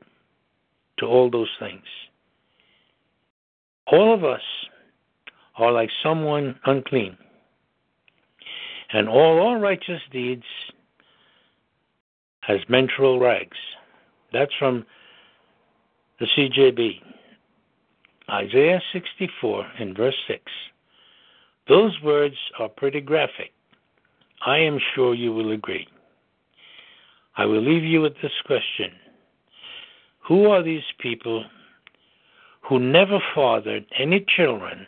to 0.99 1.07
all 1.07 1.31
those 1.31 1.51
things 1.59 1.85
All 3.87 4.15
of 4.15 4.25
us 4.25 4.43
are 5.59 5.73
like 5.73 5.91
someone 6.03 6.59
unclean, 6.67 7.17
and 8.93 9.09
all 9.09 9.47
our 9.47 9.59
righteous 9.59 10.01
deeds 10.13 10.45
as 12.49 12.59
menstrual 12.69 13.21
rags. 13.21 13.57
That's 14.33 14.53
from 14.59 14.85
the 16.21 16.27
CJB. 16.37 17.01
Isaiah 18.31 18.83
64 18.93 19.67
and 19.79 19.97
verse 19.97 20.17
6. 20.29 20.41
Those 21.69 22.01
words 22.03 22.37
are 22.59 22.69
pretty 22.69 23.01
graphic. 23.01 23.53
I 24.47 24.59
am 24.59 24.79
sure 24.95 25.15
you 25.15 25.33
will 25.33 25.53
agree. 25.53 25.89
I 27.37 27.47
will 27.47 27.63
leave 27.63 27.85
you 27.85 28.03
with 28.03 28.15
this 28.23 28.33
question 28.47 28.93
Who 30.27 30.47
are 30.47 30.63
these 30.63 30.83
people 30.99 31.45
who 32.63 32.79
never 32.79 33.19
fathered 33.35 33.85
any 33.99 34.25
children 34.37 34.87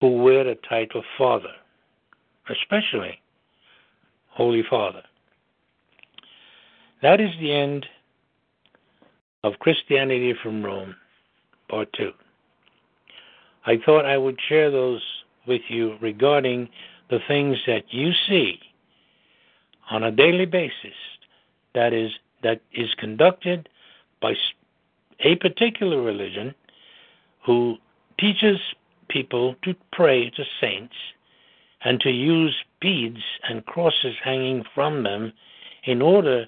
who 0.00 0.22
wear 0.22 0.44
the 0.44 0.56
title 0.68 1.02
Father, 1.18 1.52
especially 2.48 3.20
Holy 4.28 4.62
Father? 4.68 5.02
That 7.02 7.20
is 7.20 7.30
the 7.40 7.52
end 7.52 7.86
of 9.42 9.58
Christianity 9.58 10.34
from 10.40 10.64
Rome, 10.64 10.94
Part 11.68 11.92
2. 11.94 12.12
I 13.66 13.78
thought 13.84 14.06
I 14.06 14.18
would 14.18 14.38
share 14.48 14.70
those 14.70 15.02
with 15.46 15.62
you 15.68 15.96
regarding 16.00 16.68
the 17.08 17.18
things 17.26 17.56
that 17.66 17.84
you 17.90 18.12
see 18.28 18.60
on 19.90 20.04
a 20.04 20.12
daily 20.12 20.46
basis 20.46 20.94
that 21.74 21.92
is 21.92 22.12
that 22.42 22.60
is 22.72 22.88
conducted 22.98 23.68
by 24.20 24.34
a 25.20 25.36
particular 25.36 26.02
religion 26.02 26.54
who 27.44 27.76
teaches 28.18 28.58
people 29.08 29.54
to 29.62 29.74
pray 29.92 30.30
to 30.30 30.44
saints 30.60 30.94
and 31.82 32.00
to 32.00 32.10
use 32.10 32.54
beads 32.80 33.22
and 33.48 33.64
crosses 33.66 34.14
hanging 34.22 34.62
from 34.74 35.02
them 35.02 35.32
in 35.84 36.02
order 36.02 36.46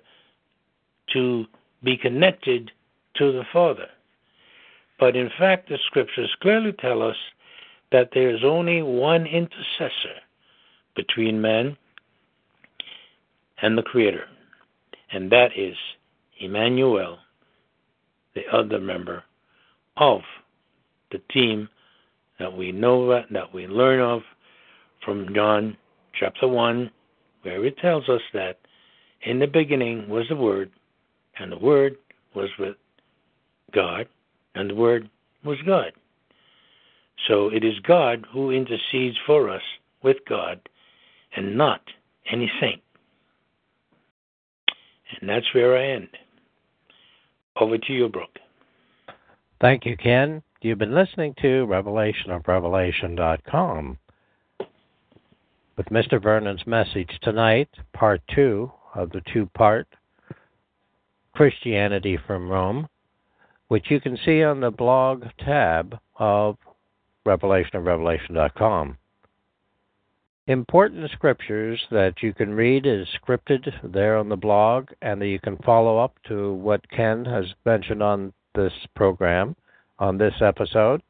to 1.13 1.47
be 1.83 1.97
connected 1.97 2.71
to 3.17 3.33
the 3.33 3.45
Father. 3.53 3.89
But 4.99 5.17
in 5.17 5.31
fact, 5.39 5.69
the 5.69 5.79
scriptures 5.87 6.35
clearly 6.41 6.73
tell 6.73 7.03
us 7.03 7.17
that 7.91 8.11
there 8.15 8.31
is 8.35 8.45
only 8.45 8.83
one 8.83 9.27
intercessor 9.27 10.21
between 10.95 11.41
man 11.41 11.77
and 13.61 13.77
the 13.77 13.83
Creator, 13.83 14.27
and 15.13 15.31
that 15.31 15.51
is 15.57 15.77
Emmanuel, 16.41 17.19
the 18.35 18.43
other 18.53 18.79
member 18.79 19.23
of 19.97 20.21
the 21.11 21.21
team 21.31 21.69
that 22.39 22.57
we 22.57 22.73
know 22.73 23.09
that 23.09 23.55
we 23.55 23.67
learn 23.67 24.01
of 24.01 24.23
from 25.05 25.35
John 25.35 25.77
chapter 26.19 26.49
1, 26.49 26.91
where 27.43 27.65
it 27.65 27.77
tells 27.79 28.09
us 28.09 28.23
that 28.33 28.59
in 29.23 29.39
the 29.39 29.47
beginning 29.47 30.09
was 30.09 30.27
the 30.29 30.37
Word, 30.37 30.71
and 31.39 31.53
the 31.53 31.59
Word 31.59 31.97
was 32.35 32.49
with 32.59 32.77
God, 33.73 34.09
and 34.55 34.71
the 34.71 34.75
Word 34.75 35.09
was 35.45 35.59
God. 35.67 35.93
So 37.29 37.49
it 37.49 37.65
is 37.65 37.79
God 37.81 38.27
who 38.33 38.51
intercedes 38.51 39.17
for 39.27 39.49
us 39.49 39.63
with 40.03 40.17
God 40.29 40.61
and 41.37 41.57
not 41.57 41.81
any 42.31 42.51
saint. 42.61 42.83
And 45.21 45.29
that's 45.29 45.47
where 45.55 45.77
I 45.77 45.93
end. 45.93 46.09
Over 47.57 47.79
to 47.79 47.93
you, 47.93 48.09
Brooke. 48.09 48.39
Thank 49.61 49.85
you, 49.85 49.97
Ken. 49.97 50.43
You've 50.61 50.79
been 50.79 50.95
listening 50.95 51.35
to 51.43 51.65
Revelation 51.67 52.31
of 52.31 52.47
Revelation.com 52.47 53.99
with 55.77 55.87
Mr. 55.87 56.23
Vernon's 56.23 56.67
message 56.67 57.11
tonight, 57.23 57.69
part 57.93 58.21
two 58.35 58.71
of 58.95 59.11
the 59.11 59.23
two 59.33 59.47
part 59.55 59.89
Christianity 61.35 62.19
from 62.27 62.49
Rome, 62.49 62.89
which 63.69 63.91
you 63.91 64.01
can 64.01 64.19
see 64.25 64.43
on 64.43 64.61
the 64.61 64.71
blog 64.71 65.25
tab 65.39 65.99
of 66.17 66.57
Revelation 67.25 67.77
of 67.77 67.85
Revelation.com. 67.85 68.99
Important 70.49 71.09
scriptures 71.13 71.81
that 71.93 72.21
you 72.21 72.35
can 72.35 72.53
read 72.53 72.85
is 72.85 73.07
scripted 73.23 73.73
there 73.85 74.17
on 74.17 74.29
the 74.29 74.37
blog, 74.37 74.89
and 75.01 75.23
that 75.23 75.29
you 75.29 75.39
can 75.39 75.57
follow 75.59 75.99
up 75.99 76.17
to 76.27 76.53
what 76.55 76.91
Ken 76.91 77.25
has 77.25 77.55
mentioned 77.65 78.03
on 78.03 78.33
this 78.57 78.73
program, 78.97 79.55
on 80.01 80.19
this 80.19 80.35
episode. 80.41 81.01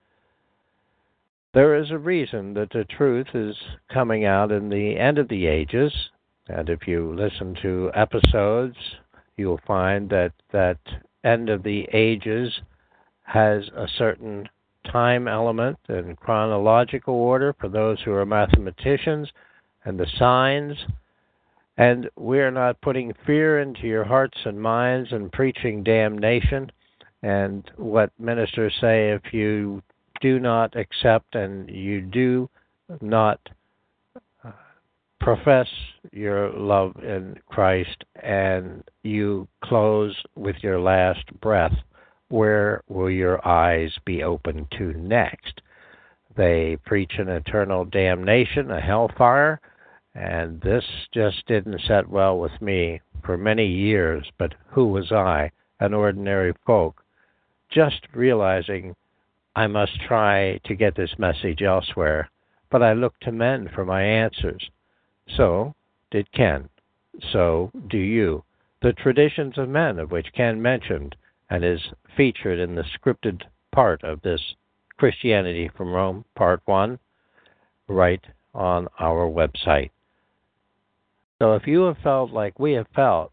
There 1.54 1.76
is 1.76 1.90
a 1.90 1.98
reason 1.98 2.52
that 2.54 2.70
the 2.72 2.84
truth 2.84 3.28
is 3.34 3.56
coming 3.90 4.26
out 4.26 4.52
in 4.52 4.68
the 4.68 4.98
end 4.98 5.16
of 5.16 5.28
the 5.28 5.46
ages, 5.46 6.10
and 6.48 6.68
if 6.68 6.86
you 6.86 7.14
listen 7.14 7.54
to 7.62 7.90
episodes, 7.94 8.76
you'll 9.38 9.60
find 9.66 10.10
that 10.10 10.32
that 10.52 10.78
end 11.24 11.48
of 11.48 11.62
the 11.62 11.88
ages 11.94 12.60
has 13.22 13.66
a 13.74 13.88
certain 13.96 14.46
time 14.90 15.28
element 15.28 15.78
and 15.88 16.16
chronological 16.18 17.14
order 17.14 17.54
for 17.60 17.68
those 17.68 18.00
who 18.02 18.12
are 18.12 18.26
mathematicians 18.26 19.28
and 19.84 19.98
the 19.98 20.06
signs. 20.18 20.76
And 21.78 22.08
we 22.16 22.40
are 22.40 22.50
not 22.50 22.80
putting 22.80 23.14
fear 23.26 23.60
into 23.60 23.86
your 23.86 24.04
hearts 24.04 24.38
and 24.44 24.60
minds 24.60 25.12
and 25.12 25.32
preaching 25.32 25.82
damnation. 25.82 26.70
And 27.22 27.68
what 27.76 28.10
ministers 28.18 28.74
say 28.80 29.10
if 29.10 29.32
you 29.32 29.82
do 30.20 30.38
not 30.38 30.76
accept 30.76 31.34
and 31.34 31.68
you 31.68 32.00
do 32.00 32.48
not 33.00 33.40
uh, 34.44 34.50
profess 35.20 35.68
your 36.12 36.50
love 36.50 36.94
in 37.02 37.38
Christ 37.48 38.04
and 38.22 38.84
you 39.02 39.48
close 39.64 40.16
with 40.36 40.56
your 40.62 40.78
last 40.80 41.24
breath 41.40 41.74
where 42.32 42.82
will 42.88 43.10
your 43.10 43.46
eyes 43.46 43.92
be 44.06 44.22
open 44.22 44.66
to 44.78 44.94
next? 44.94 45.60
They 46.34 46.78
preach 46.86 47.12
an 47.18 47.28
eternal 47.28 47.84
damnation, 47.84 48.70
a 48.70 48.80
hellfire, 48.80 49.60
and 50.14 50.58
this 50.62 50.84
just 51.12 51.46
didn't 51.46 51.82
set 51.86 52.08
well 52.08 52.38
with 52.38 52.62
me 52.62 53.02
for 53.22 53.36
many 53.36 53.66
years. 53.66 54.26
But 54.38 54.54
who 54.68 54.86
was 54.86 55.12
I, 55.12 55.50
an 55.78 55.92
ordinary 55.92 56.54
folk, 56.66 57.04
just 57.70 58.00
realizing 58.14 58.96
I 59.54 59.66
must 59.66 60.00
try 60.00 60.58
to 60.64 60.74
get 60.74 60.96
this 60.96 61.18
message 61.18 61.60
elsewhere? 61.60 62.30
But 62.70 62.82
I 62.82 62.94
looked 62.94 63.24
to 63.24 63.32
men 63.32 63.68
for 63.74 63.84
my 63.84 64.02
answers. 64.02 64.70
So 65.36 65.74
did 66.10 66.32
Ken. 66.32 66.70
So 67.30 67.70
do 67.90 67.98
you. 67.98 68.42
The 68.80 68.94
traditions 68.94 69.58
of 69.58 69.68
men, 69.68 69.98
of 69.98 70.10
which 70.10 70.32
Ken 70.34 70.62
mentioned, 70.62 71.14
and 71.52 71.66
is 71.66 71.80
featured 72.16 72.58
in 72.58 72.74
the 72.74 72.84
scripted 72.98 73.42
part 73.72 74.02
of 74.02 74.22
this 74.22 74.40
Christianity 74.96 75.70
from 75.76 75.92
Rome, 75.92 76.24
Part 76.34 76.62
1, 76.64 76.98
right 77.88 78.24
on 78.54 78.88
our 78.98 79.28
website. 79.28 79.90
So 81.38 81.52
if 81.52 81.66
you 81.66 81.82
have 81.82 81.98
felt 82.02 82.30
like 82.30 82.58
we 82.58 82.72
have 82.72 82.86
felt, 82.96 83.32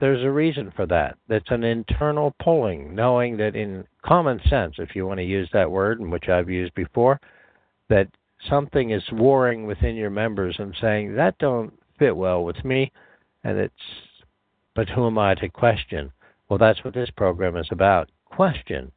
there's 0.00 0.24
a 0.24 0.30
reason 0.30 0.72
for 0.74 0.84
that. 0.86 1.16
That's 1.28 1.50
an 1.50 1.62
internal 1.62 2.34
pulling, 2.42 2.92
knowing 2.96 3.36
that 3.36 3.54
in 3.54 3.84
common 4.04 4.40
sense, 4.50 4.74
if 4.78 4.96
you 4.96 5.06
want 5.06 5.18
to 5.18 5.24
use 5.24 5.48
that 5.52 5.70
word, 5.70 6.00
which 6.00 6.28
I've 6.28 6.50
used 6.50 6.74
before, 6.74 7.20
that 7.88 8.08
something 8.50 8.90
is 8.90 9.04
warring 9.12 9.64
within 9.64 9.94
your 9.94 10.10
members 10.10 10.56
and 10.58 10.74
saying 10.80 11.14
that 11.14 11.38
don't 11.38 11.72
fit 12.00 12.16
well 12.16 12.42
with 12.42 12.64
me, 12.64 12.90
and 13.44 13.58
it's, 13.58 13.74
but 14.74 14.88
who 14.88 15.06
am 15.06 15.18
I 15.18 15.36
to 15.36 15.48
question? 15.48 16.10
Well, 16.48 16.58
that's 16.58 16.84
what 16.84 16.94
this 16.94 17.10
program 17.10 17.56
is 17.56 17.68
about. 17.70 18.10
Question. 18.24 18.92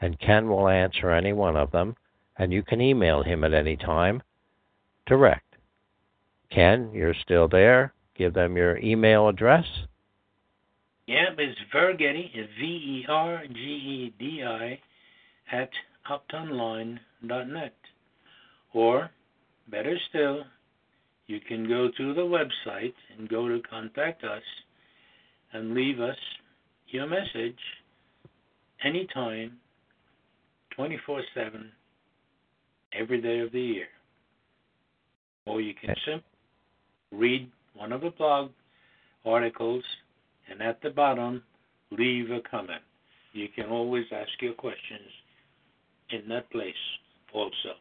and 0.00 0.18
Ken 0.20 0.48
will 0.48 0.68
answer 0.68 1.10
any 1.10 1.32
one 1.32 1.56
of 1.56 1.70
them, 1.70 1.96
and 2.36 2.52
you 2.52 2.62
can 2.62 2.80
email 2.80 3.22
him 3.22 3.44
at 3.44 3.54
any 3.54 3.76
time 3.76 4.22
direct. 5.06 5.56
Ken, 6.50 6.90
you're 6.92 7.14
still 7.14 7.48
there. 7.48 7.92
Give 8.16 8.32
them 8.34 8.56
your 8.56 8.78
email 8.78 9.28
address. 9.28 9.64
Yeah, 11.06 11.26
it's 11.36 11.58
Vergedi, 11.72 12.30
V 12.58 12.64
E 12.64 13.06
R 13.08 13.44
G 13.52 13.58
E 13.60 14.14
D 14.18 14.42
I, 14.42 14.78
at 15.52 15.70
uptonline.net. 16.10 17.74
Or, 18.72 19.10
better 19.68 19.98
still, 20.08 20.44
you 21.26 21.40
can 21.40 21.68
go 21.68 21.88
to 21.96 22.14
the 22.14 22.20
website 22.20 22.94
and 23.16 23.28
go 23.28 23.48
to 23.48 23.60
contact 23.68 24.24
us 24.24 24.42
and 25.52 25.74
leave 25.74 26.00
us 26.00 26.16
your 26.94 27.08
message 27.08 27.58
anytime, 28.84 29.54
24 30.76 31.22
7, 31.34 31.72
every 32.92 33.20
day 33.20 33.40
of 33.40 33.50
the 33.50 33.60
year. 33.60 33.86
Or 35.44 35.60
you 35.60 35.74
can 35.74 35.92
simply 36.06 36.22
read 37.10 37.50
one 37.74 37.92
of 37.92 38.02
the 38.02 38.10
blog 38.10 38.50
articles 39.26 39.82
and 40.48 40.62
at 40.62 40.80
the 40.82 40.90
bottom, 40.90 41.42
leave 41.90 42.30
a 42.30 42.40
comment. 42.48 42.82
You 43.32 43.48
can 43.48 43.66
always 43.66 44.04
ask 44.12 44.30
your 44.40 44.52
questions 44.52 45.10
in 46.10 46.28
that 46.28 46.48
place 46.50 46.74
also. 47.32 47.74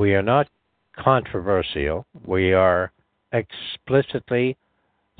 We 0.00 0.14
are 0.14 0.22
not 0.22 0.48
controversial. 0.96 2.06
We 2.26 2.54
are 2.54 2.90
explicitly 3.32 4.56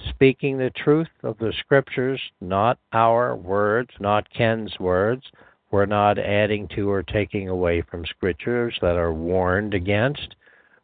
speaking 0.09 0.59
the 0.59 0.71
truth 0.71 1.09
of 1.23 1.39
the 1.39 1.53
scriptures, 1.59 2.21
not 2.41 2.79
our 2.93 3.37
words, 3.37 3.91
not 4.01 4.31
Ken's 4.31 4.79
words. 4.81 5.23
We're 5.71 5.87
not 5.87 6.19
adding 6.19 6.69
to 6.75 6.91
or 6.91 7.03
taking 7.03 7.49
away 7.49 7.83
from 7.83 8.05
scriptures 8.07 8.77
that 8.81 8.97
are 8.97 9.13
warned 9.13 9.75
against. 9.75 10.35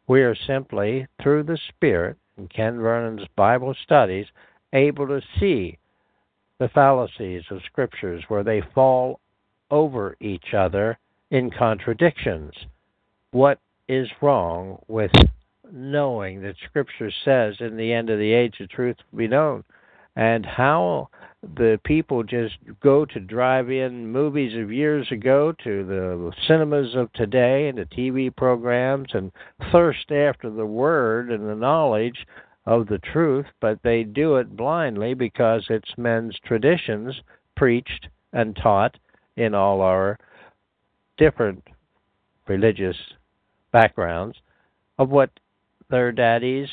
We 0.07 0.21
are 0.21 0.35
simply, 0.35 1.07
through 1.21 1.43
the 1.43 1.59
Spirit, 1.69 2.17
in 2.37 2.47
Ken 2.47 2.79
Vernon's 2.79 3.27
Bible 3.35 3.75
studies, 3.83 4.27
able 4.73 5.07
to 5.07 5.21
see 5.39 5.77
the 6.59 6.69
fallacies 6.69 7.43
of 7.51 7.61
scriptures 7.65 8.23
where 8.27 8.43
they 8.43 8.61
fall 8.73 9.19
over 9.69 10.15
each 10.19 10.53
other 10.53 10.97
in 11.31 11.51
contradictions. 11.51 12.53
What 13.31 13.59
is 13.87 14.07
wrong 14.21 14.79
with 14.87 15.11
knowing 15.71 16.41
that 16.41 16.55
Scripture 16.69 17.11
says 17.23 17.55
in 17.59 17.77
the 17.77 17.93
end 17.93 18.09
of 18.09 18.19
the 18.19 18.33
age 18.33 18.55
the 18.59 18.67
truth 18.67 18.97
will 19.11 19.19
be 19.19 19.27
known? 19.27 19.63
And 20.15 20.45
how 20.45 21.09
the 21.55 21.79
people 21.83 22.23
just 22.23 22.55
go 22.81 23.05
to 23.05 23.19
drive 23.19 23.69
in 23.69 24.11
movies 24.11 24.57
of 24.57 24.71
years 24.71 25.07
ago 25.11 25.53
to 25.63 25.85
the 25.85 26.31
cinemas 26.47 26.95
of 26.95 27.13
today 27.13 27.67
and 27.67 27.77
the 27.77 27.85
TV 27.85 28.35
programs 28.35 29.09
and 29.13 29.31
thirst 29.71 30.11
after 30.11 30.49
the 30.49 30.65
Word 30.65 31.31
and 31.31 31.47
the 31.47 31.55
knowledge 31.55 32.25
of 32.65 32.87
the 32.87 32.97
truth, 32.97 33.45
but 33.61 33.79
they 33.83 34.03
do 34.03 34.35
it 34.35 34.57
blindly 34.57 35.13
because 35.13 35.65
it's 35.69 35.97
men's 35.97 36.37
traditions 36.45 37.15
preached 37.55 38.07
and 38.33 38.55
taught 38.55 38.97
in 39.37 39.53
all 39.53 39.81
our 39.81 40.19
different 41.17 41.63
religious 42.47 42.97
backgrounds 43.71 44.37
of 44.99 45.09
what 45.09 45.29
their 45.89 46.11
daddies 46.11 46.69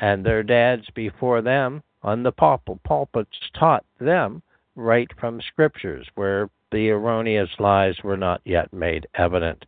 and 0.00 0.24
their 0.24 0.42
dads 0.42 0.84
before 0.94 1.42
them 1.42 1.82
on 2.02 2.22
the 2.22 2.32
pulpits 2.32 3.38
taught 3.58 3.84
them 4.00 4.42
right 4.74 5.08
from 5.20 5.40
scriptures 5.40 6.06
where 6.14 6.48
the 6.70 6.90
erroneous 6.90 7.50
lies 7.58 7.96
were 8.02 8.16
not 8.16 8.40
yet 8.44 8.72
made 8.72 9.06
evident. 9.14 9.64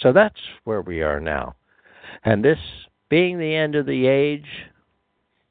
So 0.00 0.12
that's 0.12 0.40
where 0.64 0.82
we 0.82 1.02
are 1.02 1.20
now. 1.20 1.54
And 2.24 2.44
this 2.44 2.58
being 3.08 3.38
the 3.38 3.54
end 3.54 3.74
of 3.74 3.86
the 3.86 4.06
age, 4.06 4.46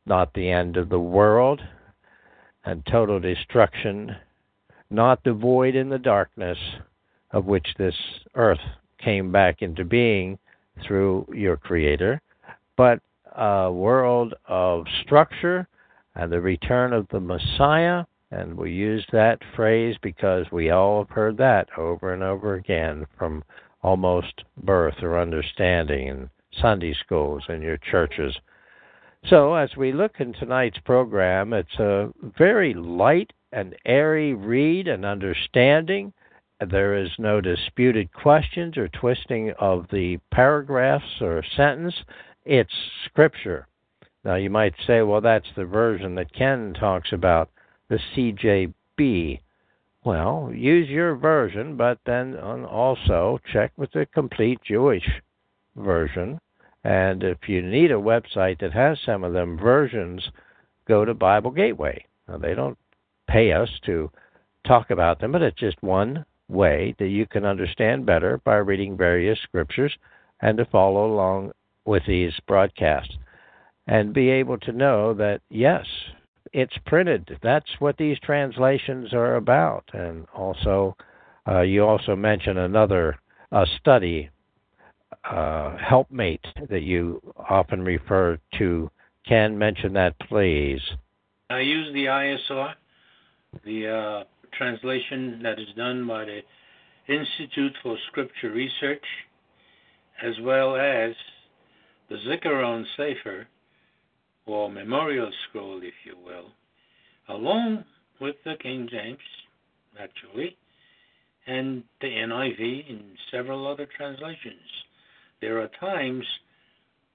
not 0.05 0.33
the 0.33 0.49
end 0.49 0.77
of 0.77 0.89
the 0.89 0.99
world 0.99 1.61
and 2.65 2.85
total 2.85 3.19
destruction, 3.19 4.15
not 4.89 5.23
the 5.23 5.33
void 5.33 5.75
in 5.75 5.89
the 5.89 5.99
darkness 5.99 6.57
of 7.31 7.45
which 7.45 7.67
this 7.77 7.95
earth 8.35 8.59
came 8.97 9.31
back 9.31 9.61
into 9.61 9.85
being 9.85 10.37
through 10.85 11.27
your 11.33 11.57
Creator, 11.57 12.21
but 12.79 13.01
a 13.35 13.69
world 13.69 14.33
of 14.47 14.85
structure 15.03 15.67
and 16.15 16.31
the 16.31 16.39
return 16.39 16.93
of 16.93 17.05
the 17.09 17.19
Messiah. 17.19 18.05
And 18.31 18.55
we 18.55 18.71
use 18.71 19.05
that 19.11 19.39
phrase 19.53 19.97
because 20.01 20.45
we 20.49 20.69
all 20.69 21.03
have 21.03 21.09
heard 21.09 21.35
that 21.37 21.67
over 21.77 22.13
and 22.13 22.23
over 22.23 22.53
again 22.53 23.05
from 23.17 23.43
almost 23.83 24.45
birth 24.63 24.95
or 25.01 25.19
understanding 25.19 26.07
in 26.07 26.29
Sunday 26.61 26.95
schools 27.03 27.43
and 27.49 27.61
your 27.61 27.77
churches 27.91 28.33
so, 29.27 29.53
as 29.55 29.75
we 29.75 29.91
look 29.91 30.21
in 30.21 30.31
tonight's 30.31 30.79
program, 30.79 31.51
it's 31.51 31.77
a 31.77 32.13
very 32.37 32.73
light 32.73 33.33
and 33.51 33.75
airy 33.85 34.33
read 34.33 34.87
and 34.87 35.05
understanding. 35.05 36.13
There 36.65 36.95
is 36.95 37.09
no 37.19 37.41
disputed 37.41 38.13
questions 38.13 38.77
or 38.77 38.87
twisting 38.87 39.51
of 39.59 39.87
the 39.91 40.19
paragraphs 40.31 41.21
or 41.21 41.43
sentence. 41.55 41.95
It's 42.49 42.73
scripture. 43.05 43.67
Now, 44.23 44.35
you 44.35 44.49
might 44.49 44.73
say, 44.87 45.01
well, 45.01 45.21
that's 45.21 45.47
the 45.55 45.65
version 45.65 46.15
that 46.15 46.33
Ken 46.33 46.73
talks 46.77 47.13
about, 47.13 47.49
the 47.89 47.99
CJB. 48.15 49.39
Well, 50.03 50.51
use 50.53 50.89
your 50.89 51.15
version, 51.15 51.77
but 51.77 51.99
then 52.05 52.35
also 52.35 53.39
check 53.53 53.71
with 53.77 53.91
the 53.91 54.05
complete 54.07 54.59
Jewish 54.63 55.07
version 55.75 56.39
and 56.83 57.23
if 57.23 57.37
you 57.47 57.61
need 57.61 57.91
a 57.91 57.95
website 57.95 58.59
that 58.59 58.71
has 58.73 58.97
some 59.05 59.23
of 59.23 59.33
them 59.33 59.57
versions, 59.57 60.29
go 60.87 61.03
to 61.03 61.13
Bible 61.13 61.51
Gateway. 61.51 62.05
Now, 62.27 62.37
they 62.37 62.55
don't 62.55 62.77
pay 63.27 63.51
us 63.51 63.69
to 63.85 64.09
talk 64.65 64.89
about 64.89 65.19
them, 65.19 65.31
but 65.31 65.41
it's 65.41 65.59
just 65.59 65.81
one 65.81 66.25
way 66.47 66.95
that 66.99 67.09
you 67.09 67.27
can 67.27 67.45
understand 67.45 68.05
better 68.05 68.39
by 68.43 68.55
reading 68.55 68.95
various 68.95 69.39
scriptures 69.43 69.95
and 70.41 70.57
to 70.57 70.65
follow 70.65 71.13
along 71.13 71.51
with 71.89 72.03
these 72.07 72.33
broadcasts 72.47 73.17
and 73.87 74.13
be 74.13 74.29
able 74.29 74.59
to 74.59 74.71
know 74.71 75.15
that, 75.15 75.41
yes, 75.49 75.85
it's 76.53 76.77
printed. 76.85 77.39
That's 77.41 77.69
what 77.79 77.97
these 77.97 78.19
translations 78.19 79.11
are 79.11 79.35
about. 79.35 79.85
And 79.93 80.27
also, 80.35 80.95
uh, 81.47 81.61
you 81.61 81.83
also 81.83 82.15
mentioned 82.15 82.59
another 82.59 83.17
uh, 83.51 83.65
study 83.79 84.29
uh, 85.29 85.77
helpmate 85.77 86.45
that 86.69 86.83
you 86.83 87.21
often 87.49 87.81
refer 87.81 88.37
to. 88.59 88.91
Can 89.27 89.57
mention 89.57 89.93
that, 89.93 90.13
please. 90.27 90.81
I 91.49 91.61
use 91.61 91.91
the 91.93 92.05
ISR, 92.05 92.73
the 93.65 93.87
uh, 93.87 94.23
translation 94.55 95.41
that 95.41 95.59
is 95.59 95.67
done 95.75 96.07
by 96.07 96.25
the 96.25 96.41
Institute 97.07 97.73
for 97.81 97.97
Scripture 98.11 98.51
Research, 98.51 99.03
as 100.23 100.35
well 100.41 100.75
as 100.75 101.15
the 102.09 102.15
Zikaron 102.15 102.85
Sefer, 102.97 103.47
or 104.45 104.69
Memorial 104.69 105.31
Scroll, 105.47 105.81
if 105.83 105.93
you 106.05 106.15
will, 106.25 106.49
along 107.27 107.85
with 108.19 108.35
the 108.43 108.55
King 108.61 108.87
James, 108.89 109.19
actually, 109.99 110.57
and 111.45 111.83
the 112.01 112.07
NIV 112.07 112.89
and 112.89 113.03
several 113.31 113.67
other 113.67 113.87
translations 113.95 114.61
there 115.41 115.61
are 115.61 115.69
times 115.79 116.25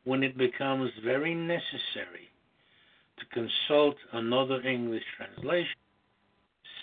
when 0.05 0.23
it 0.23 0.37
becomes 0.37 0.91
very 1.05 1.35
necessary 1.35 2.31
to 3.19 3.27
consult 3.33 3.97
another 4.13 4.61
English 4.63 5.05
translation 5.17 5.77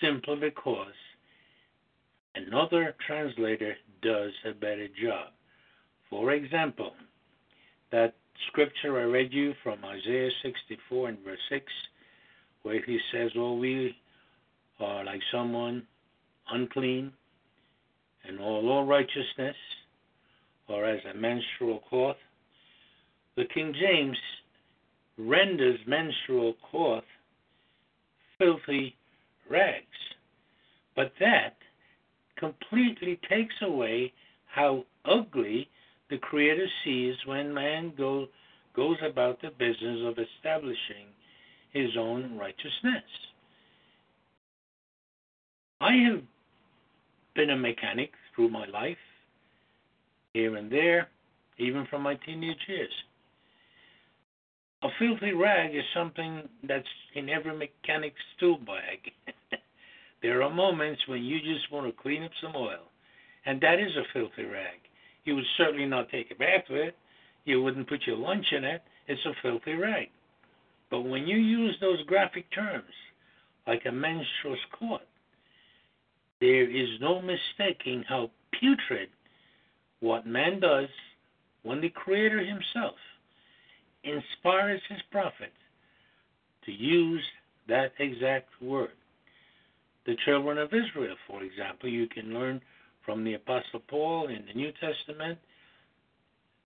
simply 0.00 0.36
because 0.36 0.94
another 2.34 2.94
translator 3.06 3.74
does 4.02 4.32
a 4.44 4.52
better 4.52 4.88
job. 4.88 5.28
For 6.10 6.32
example, 6.32 6.92
that 7.92 8.14
scripture 8.48 8.98
I 8.98 9.04
read 9.04 9.32
you 9.32 9.54
from 9.62 9.84
Isaiah 9.84 10.30
64 10.42 11.10
and 11.10 11.18
verse 11.24 11.38
6, 11.50 11.64
where 12.62 12.82
he 12.84 12.98
says, 13.12 13.30
Oh, 13.36 13.54
we 13.54 13.94
are 14.80 15.04
like 15.04 15.20
someone 15.30 15.86
unclean, 16.50 17.12
and 18.24 18.40
all, 18.40 18.68
all 18.68 18.84
righteousness 18.86 19.56
or 20.68 20.84
as 20.84 21.00
a 21.12 21.16
menstrual 21.16 21.80
cloth. 21.88 22.16
The 23.36 23.44
King 23.52 23.74
James 23.78 24.16
renders 25.18 25.78
menstrual 25.86 26.54
cloth 26.70 27.04
filthy 28.38 28.96
rags. 29.50 29.86
But 30.96 31.12
that 31.20 31.56
completely 32.36 33.20
takes 33.28 33.54
away 33.62 34.12
how 34.46 34.84
ugly 35.04 35.68
the 36.12 36.18
Creator 36.18 36.66
sees 36.84 37.14
when 37.24 37.54
man 37.54 37.94
go, 37.96 38.26
goes 38.76 38.98
about 39.02 39.40
the 39.40 39.48
business 39.48 40.00
of 40.04 40.18
establishing 40.18 41.06
his 41.72 41.88
own 41.98 42.36
righteousness. 42.38 43.02
I 45.80 45.94
have 46.10 46.20
been 47.34 47.48
a 47.48 47.56
mechanic 47.56 48.10
through 48.36 48.50
my 48.50 48.66
life, 48.66 48.98
here 50.34 50.56
and 50.56 50.70
there, 50.70 51.08
even 51.56 51.86
from 51.88 52.02
my 52.02 52.14
teenage 52.26 52.58
years. 52.68 52.92
A 54.82 54.88
filthy 54.98 55.32
rag 55.32 55.74
is 55.74 55.82
something 55.94 56.46
that's 56.68 56.84
in 57.14 57.30
every 57.30 57.56
mechanic's 57.56 58.20
tool 58.38 58.58
bag. 58.58 59.10
there 60.22 60.42
are 60.42 60.50
moments 60.50 61.00
when 61.08 61.24
you 61.24 61.38
just 61.38 61.72
want 61.72 61.86
to 61.86 62.02
clean 62.02 62.22
up 62.22 62.32
some 62.42 62.54
oil, 62.54 62.84
and 63.46 63.58
that 63.62 63.80
is 63.80 63.96
a 63.96 64.04
filthy 64.12 64.44
rag. 64.44 64.91
You 65.24 65.36
would 65.36 65.44
certainly 65.56 65.86
not 65.86 66.08
take 66.10 66.30
a 66.30 66.34
bath 66.34 66.64
with 66.68 66.88
it. 66.88 66.96
You 67.44 67.62
wouldn't 67.62 67.88
put 67.88 68.06
your 68.06 68.16
lunch 68.16 68.46
in 68.52 68.64
it. 68.64 68.82
It's 69.08 69.24
a 69.26 69.32
filthy 69.42 69.74
rag. 69.74 70.08
But 70.90 71.02
when 71.02 71.26
you 71.26 71.38
use 71.38 71.76
those 71.80 72.02
graphic 72.06 72.46
terms, 72.52 72.92
like 73.66 73.82
a 73.86 73.92
menstruous 73.92 74.60
cord, 74.78 75.00
there 76.40 76.68
is 76.68 76.88
no 77.00 77.22
mistaking 77.22 78.04
how 78.08 78.30
putrid 78.58 79.08
what 80.00 80.26
man 80.26 80.60
does 80.60 80.88
when 81.62 81.80
the 81.80 81.88
Creator 81.88 82.40
Himself 82.44 82.96
inspires 84.02 84.80
His 84.88 84.98
prophets 85.10 85.52
to 86.66 86.72
use 86.72 87.22
that 87.68 87.92
exact 87.98 88.48
word. 88.60 88.90
The 90.06 90.16
children 90.24 90.58
of 90.58 90.68
Israel, 90.74 91.14
for 91.28 91.42
example, 91.44 91.88
you 91.88 92.08
can 92.08 92.34
learn 92.34 92.60
from 93.04 93.24
the 93.24 93.34
Apostle 93.34 93.80
Paul 93.88 94.28
in 94.28 94.44
the 94.46 94.54
New 94.54 94.72
Testament, 94.72 95.38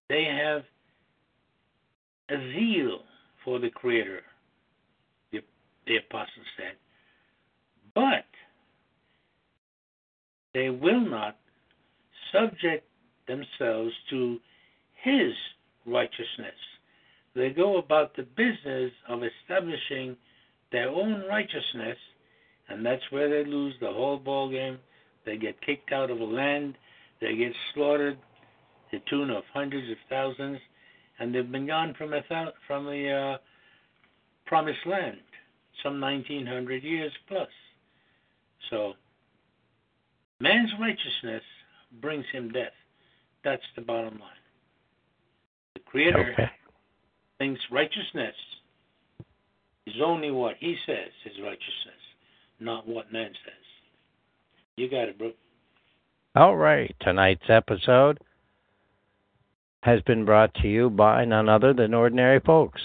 they 0.09 0.25
have 0.25 0.63
a 2.31 2.53
zeal 2.53 3.01
for 3.45 3.59
the 3.59 3.71
Creator, 3.71 4.21
the, 5.33 5.41
the 5.87 5.97
Apostle 5.97 6.43
said. 6.57 6.77
But 7.95 8.25
they 10.55 10.71
will 10.71 11.01
not 11.01 11.37
subject 12.33 12.87
themselves 13.27 13.93
to 14.11 14.39
his 15.03 15.33
righteousness. 15.87 16.55
They 17.35 17.51
go 17.51 17.79
about 17.79 18.17
the 18.17 18.23
business 18.23 18.93
of 19.09 19.21
establishing 19.23 20.17
their 20.73 20.89
own 20.89 21.25
righteousness, 21.29 21.99
and 22.69 22.85
that's 22.85 23.03
where 23.11 23.29
they 23.29 23.49
lose 23.49 23.75
the 23.81 23.93
whole 23.93 24.19
ball 24.19 24.51
game. 24.51 24.79
They 25.27 25.37
get 25.37 25.61
kicked 25.61 25.93
out 25.93 26.11
of 26.11 26.21
a 26.21 26.25
land, 26.25 26.79
they 27.21 27.37
get 27.37 27.53
slaughtered 27.75 28.17
to 28.91 28.99
the 28.99 29.05
tune 29.11 29.31
of 29.31 29.43
hundreds 29.53 29.91
of 29.91 29.97
thousands, 30.09 30.61
and 31.19 31.35
they've 31.35 31.51
been 31.51 31.67
gone 31.67 31.95
from 31.99 32.13
a 32.13 32.23
th- 32.23 32.55
from 32.67 32.87
the 32.87 33.11
uh, 33.11 33.39
promised 34.47 34.87
land, 34.87 35.19
some 35.83 36.01
1900 36.01 36.83
years 36.83 37.13
plus. 37.29 37.49
So 38.71 38.95
Man's 40.41 40.71
righteousness 40.81 41.43
brings 42.01 42.25
him 42.33 42.51
death. 42.53 42.73
That's 43.45 43.63
the 43.75 43.83
bottom 43.83 44.19
line. 44.19 44.31
The 45.75 45.81
Creator 45.81 46.33
okay. 46.33 46.51
thinks 47.39 47.61
righteousness 47.71 48.35
is 49.87 49.95
only 50.05 50.31
what 50.31 50.57
He 50.59 50.77
says 50.87 51.11
is 51.25 51.41
righteousness, 51.43 52.03
not 52.61 52.87
what 52.87 53.13
man 53.13 53.31
says. 53.45 53.66
You 54.77 54.91
got 54.91 55.09
it, 55.09 55.19
bro. 55.19 55.33
All 56.35 56.57
right. 56.57 56.95
Tonight's 57.01 57.49
episode 57.49 58.19
has 59.83 60.03
been 60.03 60.25
brought 60.25 60.53
to 60.55 60.69
you 60.69 60.91
by 60.91 61.25
none 61.25 61.49
other 61.49 61.73
than 61.73 61.95
ordinary 61.95 62.41
folks. 62.41 62.83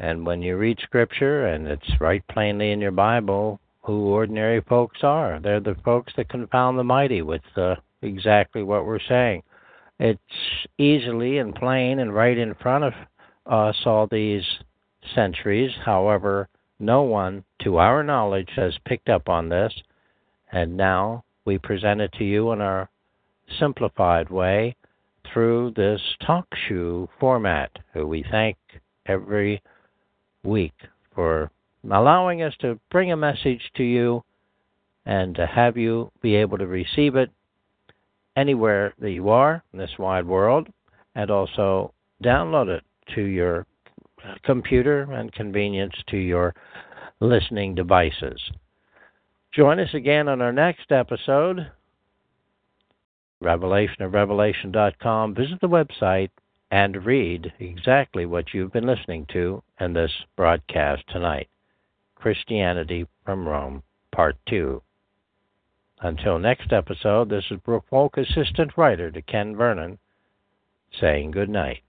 And 0.00 0.24
when 0.24 0.40
you 0.42 0.56
read 0.56 0.78
Scripture 0.82 1.46
and 1.46 1.66
it's 1.66 2.00
right 2.00 2.26
plainly 2.28 2.72
in 2.72 2.80
your 2.80 2.92
Bible, 2.92 3.60
who 3.82 4.06
ordinary 4.06 4.60
folks 4.62 5.00
are. 5.02 5.40
They're 5.40 5.60
the 5.60 5.76
folks 5.84 6.12
that 6.16 6.28
confound 6.28 6.78
the 6.78 6.84
mighty 6.84 7.22
with 7.22 7.42
uh, 7.56 7.74
exactly 8.00 8.62
what 8.62 8.86
we're 8.86 9.00
saying. 9.08 9.42
It's 9.98 10.20
easily 10.78 11.38
and 11.38 11.54
plain 11.54 11.98
and 11.98 12.14
right 12.14 12.38
in 12.38 12.54
front 12.54 12.84
of 12.84 12.92
us 13.46 13.76
all 13.84 14.06
these 14.10 14.44
centuries. 15.14 15.72
However, 15.84 16.48
no 16.78 17.02
one, 17.02 17.44
to 17.62 17.78
our 17.78 18.02
knowledge, 18.02 18.50
has 18.56 18.72
picked 18.86 19.08
up 19.08 19.28
on 19.28 19.48
this, 19.48 19.72
and 20.52 20.76
now 20.76 21.24
we 21.44 21.58
present 21.58 22.00
it 22.00 22.12
to 22.18 22.24
you 22.24 22.52
in 22.52 22.60
our 22.60 22.88
simplified 23.58 24.30
way 24.30 24.76
through 25.32 25.72
this 25.76 26.00
talk 26.24 26.46
show 26.68 27.08
format. 27.18 27.70
Who 27.94 28.06
we 28.06 28.24
thank 28.30 28.56
every 29.06 29.62
week 30.44 30.74
for 31.14 31.50
allowing 31.90 32.42
us 32.42 32.54
to 32.60 32.78
bring 32.90 33.12
a 33.12 33.16
message 33.16 33.62
to 33.76 33.82
you 33.82 34.22
and 35.06 35.34
to 35.34 35.46
have 35.46 35.76
you 35.76 36.10
be 36.20 36.36
able 36.36 36.58
to 36.58 36.66
receive 36.66 37.16
it 37.16 37.30
anywhere 38.36 38.94
that 38.98 39.10
you 39.10 39.28
are 39.28 39.62
in 39.72 39.78
this 39.78 39.90
wide 39.98 40.26
world 40.26 40.68
and 41.14 41.30
also 41.30 41.92
download 42.22 42.68
it 42.68 42.84
to 43.14 43.22
your 43.22 43.66
computer 44.44 45.02
and 45.12 45.32
convenience 45.32 45.94
to 46.08 46.16
your 46.16 46.54
listening 47.20 47.74
devices. 47.74 48.40
Join 49.52 49.78
us 49.80 49.92
again 49.92 50.28
on 50.28 50.40
our 50.40 50.52
next 50.52 50.90
episode, 50.90 51.70
Revelation 53.38 54.02
of 54.02 54.14
Revelation.com. 54.14 55.34
Visit 55.34 55.60
the 55.60 55.68
website 55.68 56.30
and 56.70 57.04
read 57.04 57.52
exactly 57.60 58.24
what 58.24 58.54
you've 58.54 58.72
been 58.72 58.86
listening 58.86 59.26
to 59.34 59.62
in 59.78 59.92
this 59.92 60.10
broadcast 60.36 61.02
tonight. 61.10 61.48
Christianity 62.14 63.06
from 63.26 63.46
Rome, 63.46 63.82
Part 64.10 64.36
2. 64.48 64.80
Until 66.00 66.38
next 66.38 66.72
episode, 66.72 67.28
this 67.28 67.44
is 67.50 67.60
Brooke 67.60 67.84
Folk, 67.90 68.16
assistant 68.16 68.78
writer 68.78 69.10
to 69.10 69.20
Ken 69.20 69.54
Vernon, 69.54 69.98
saying 70.98 71.30
good 71.30 71.50
night. 71.50 71.82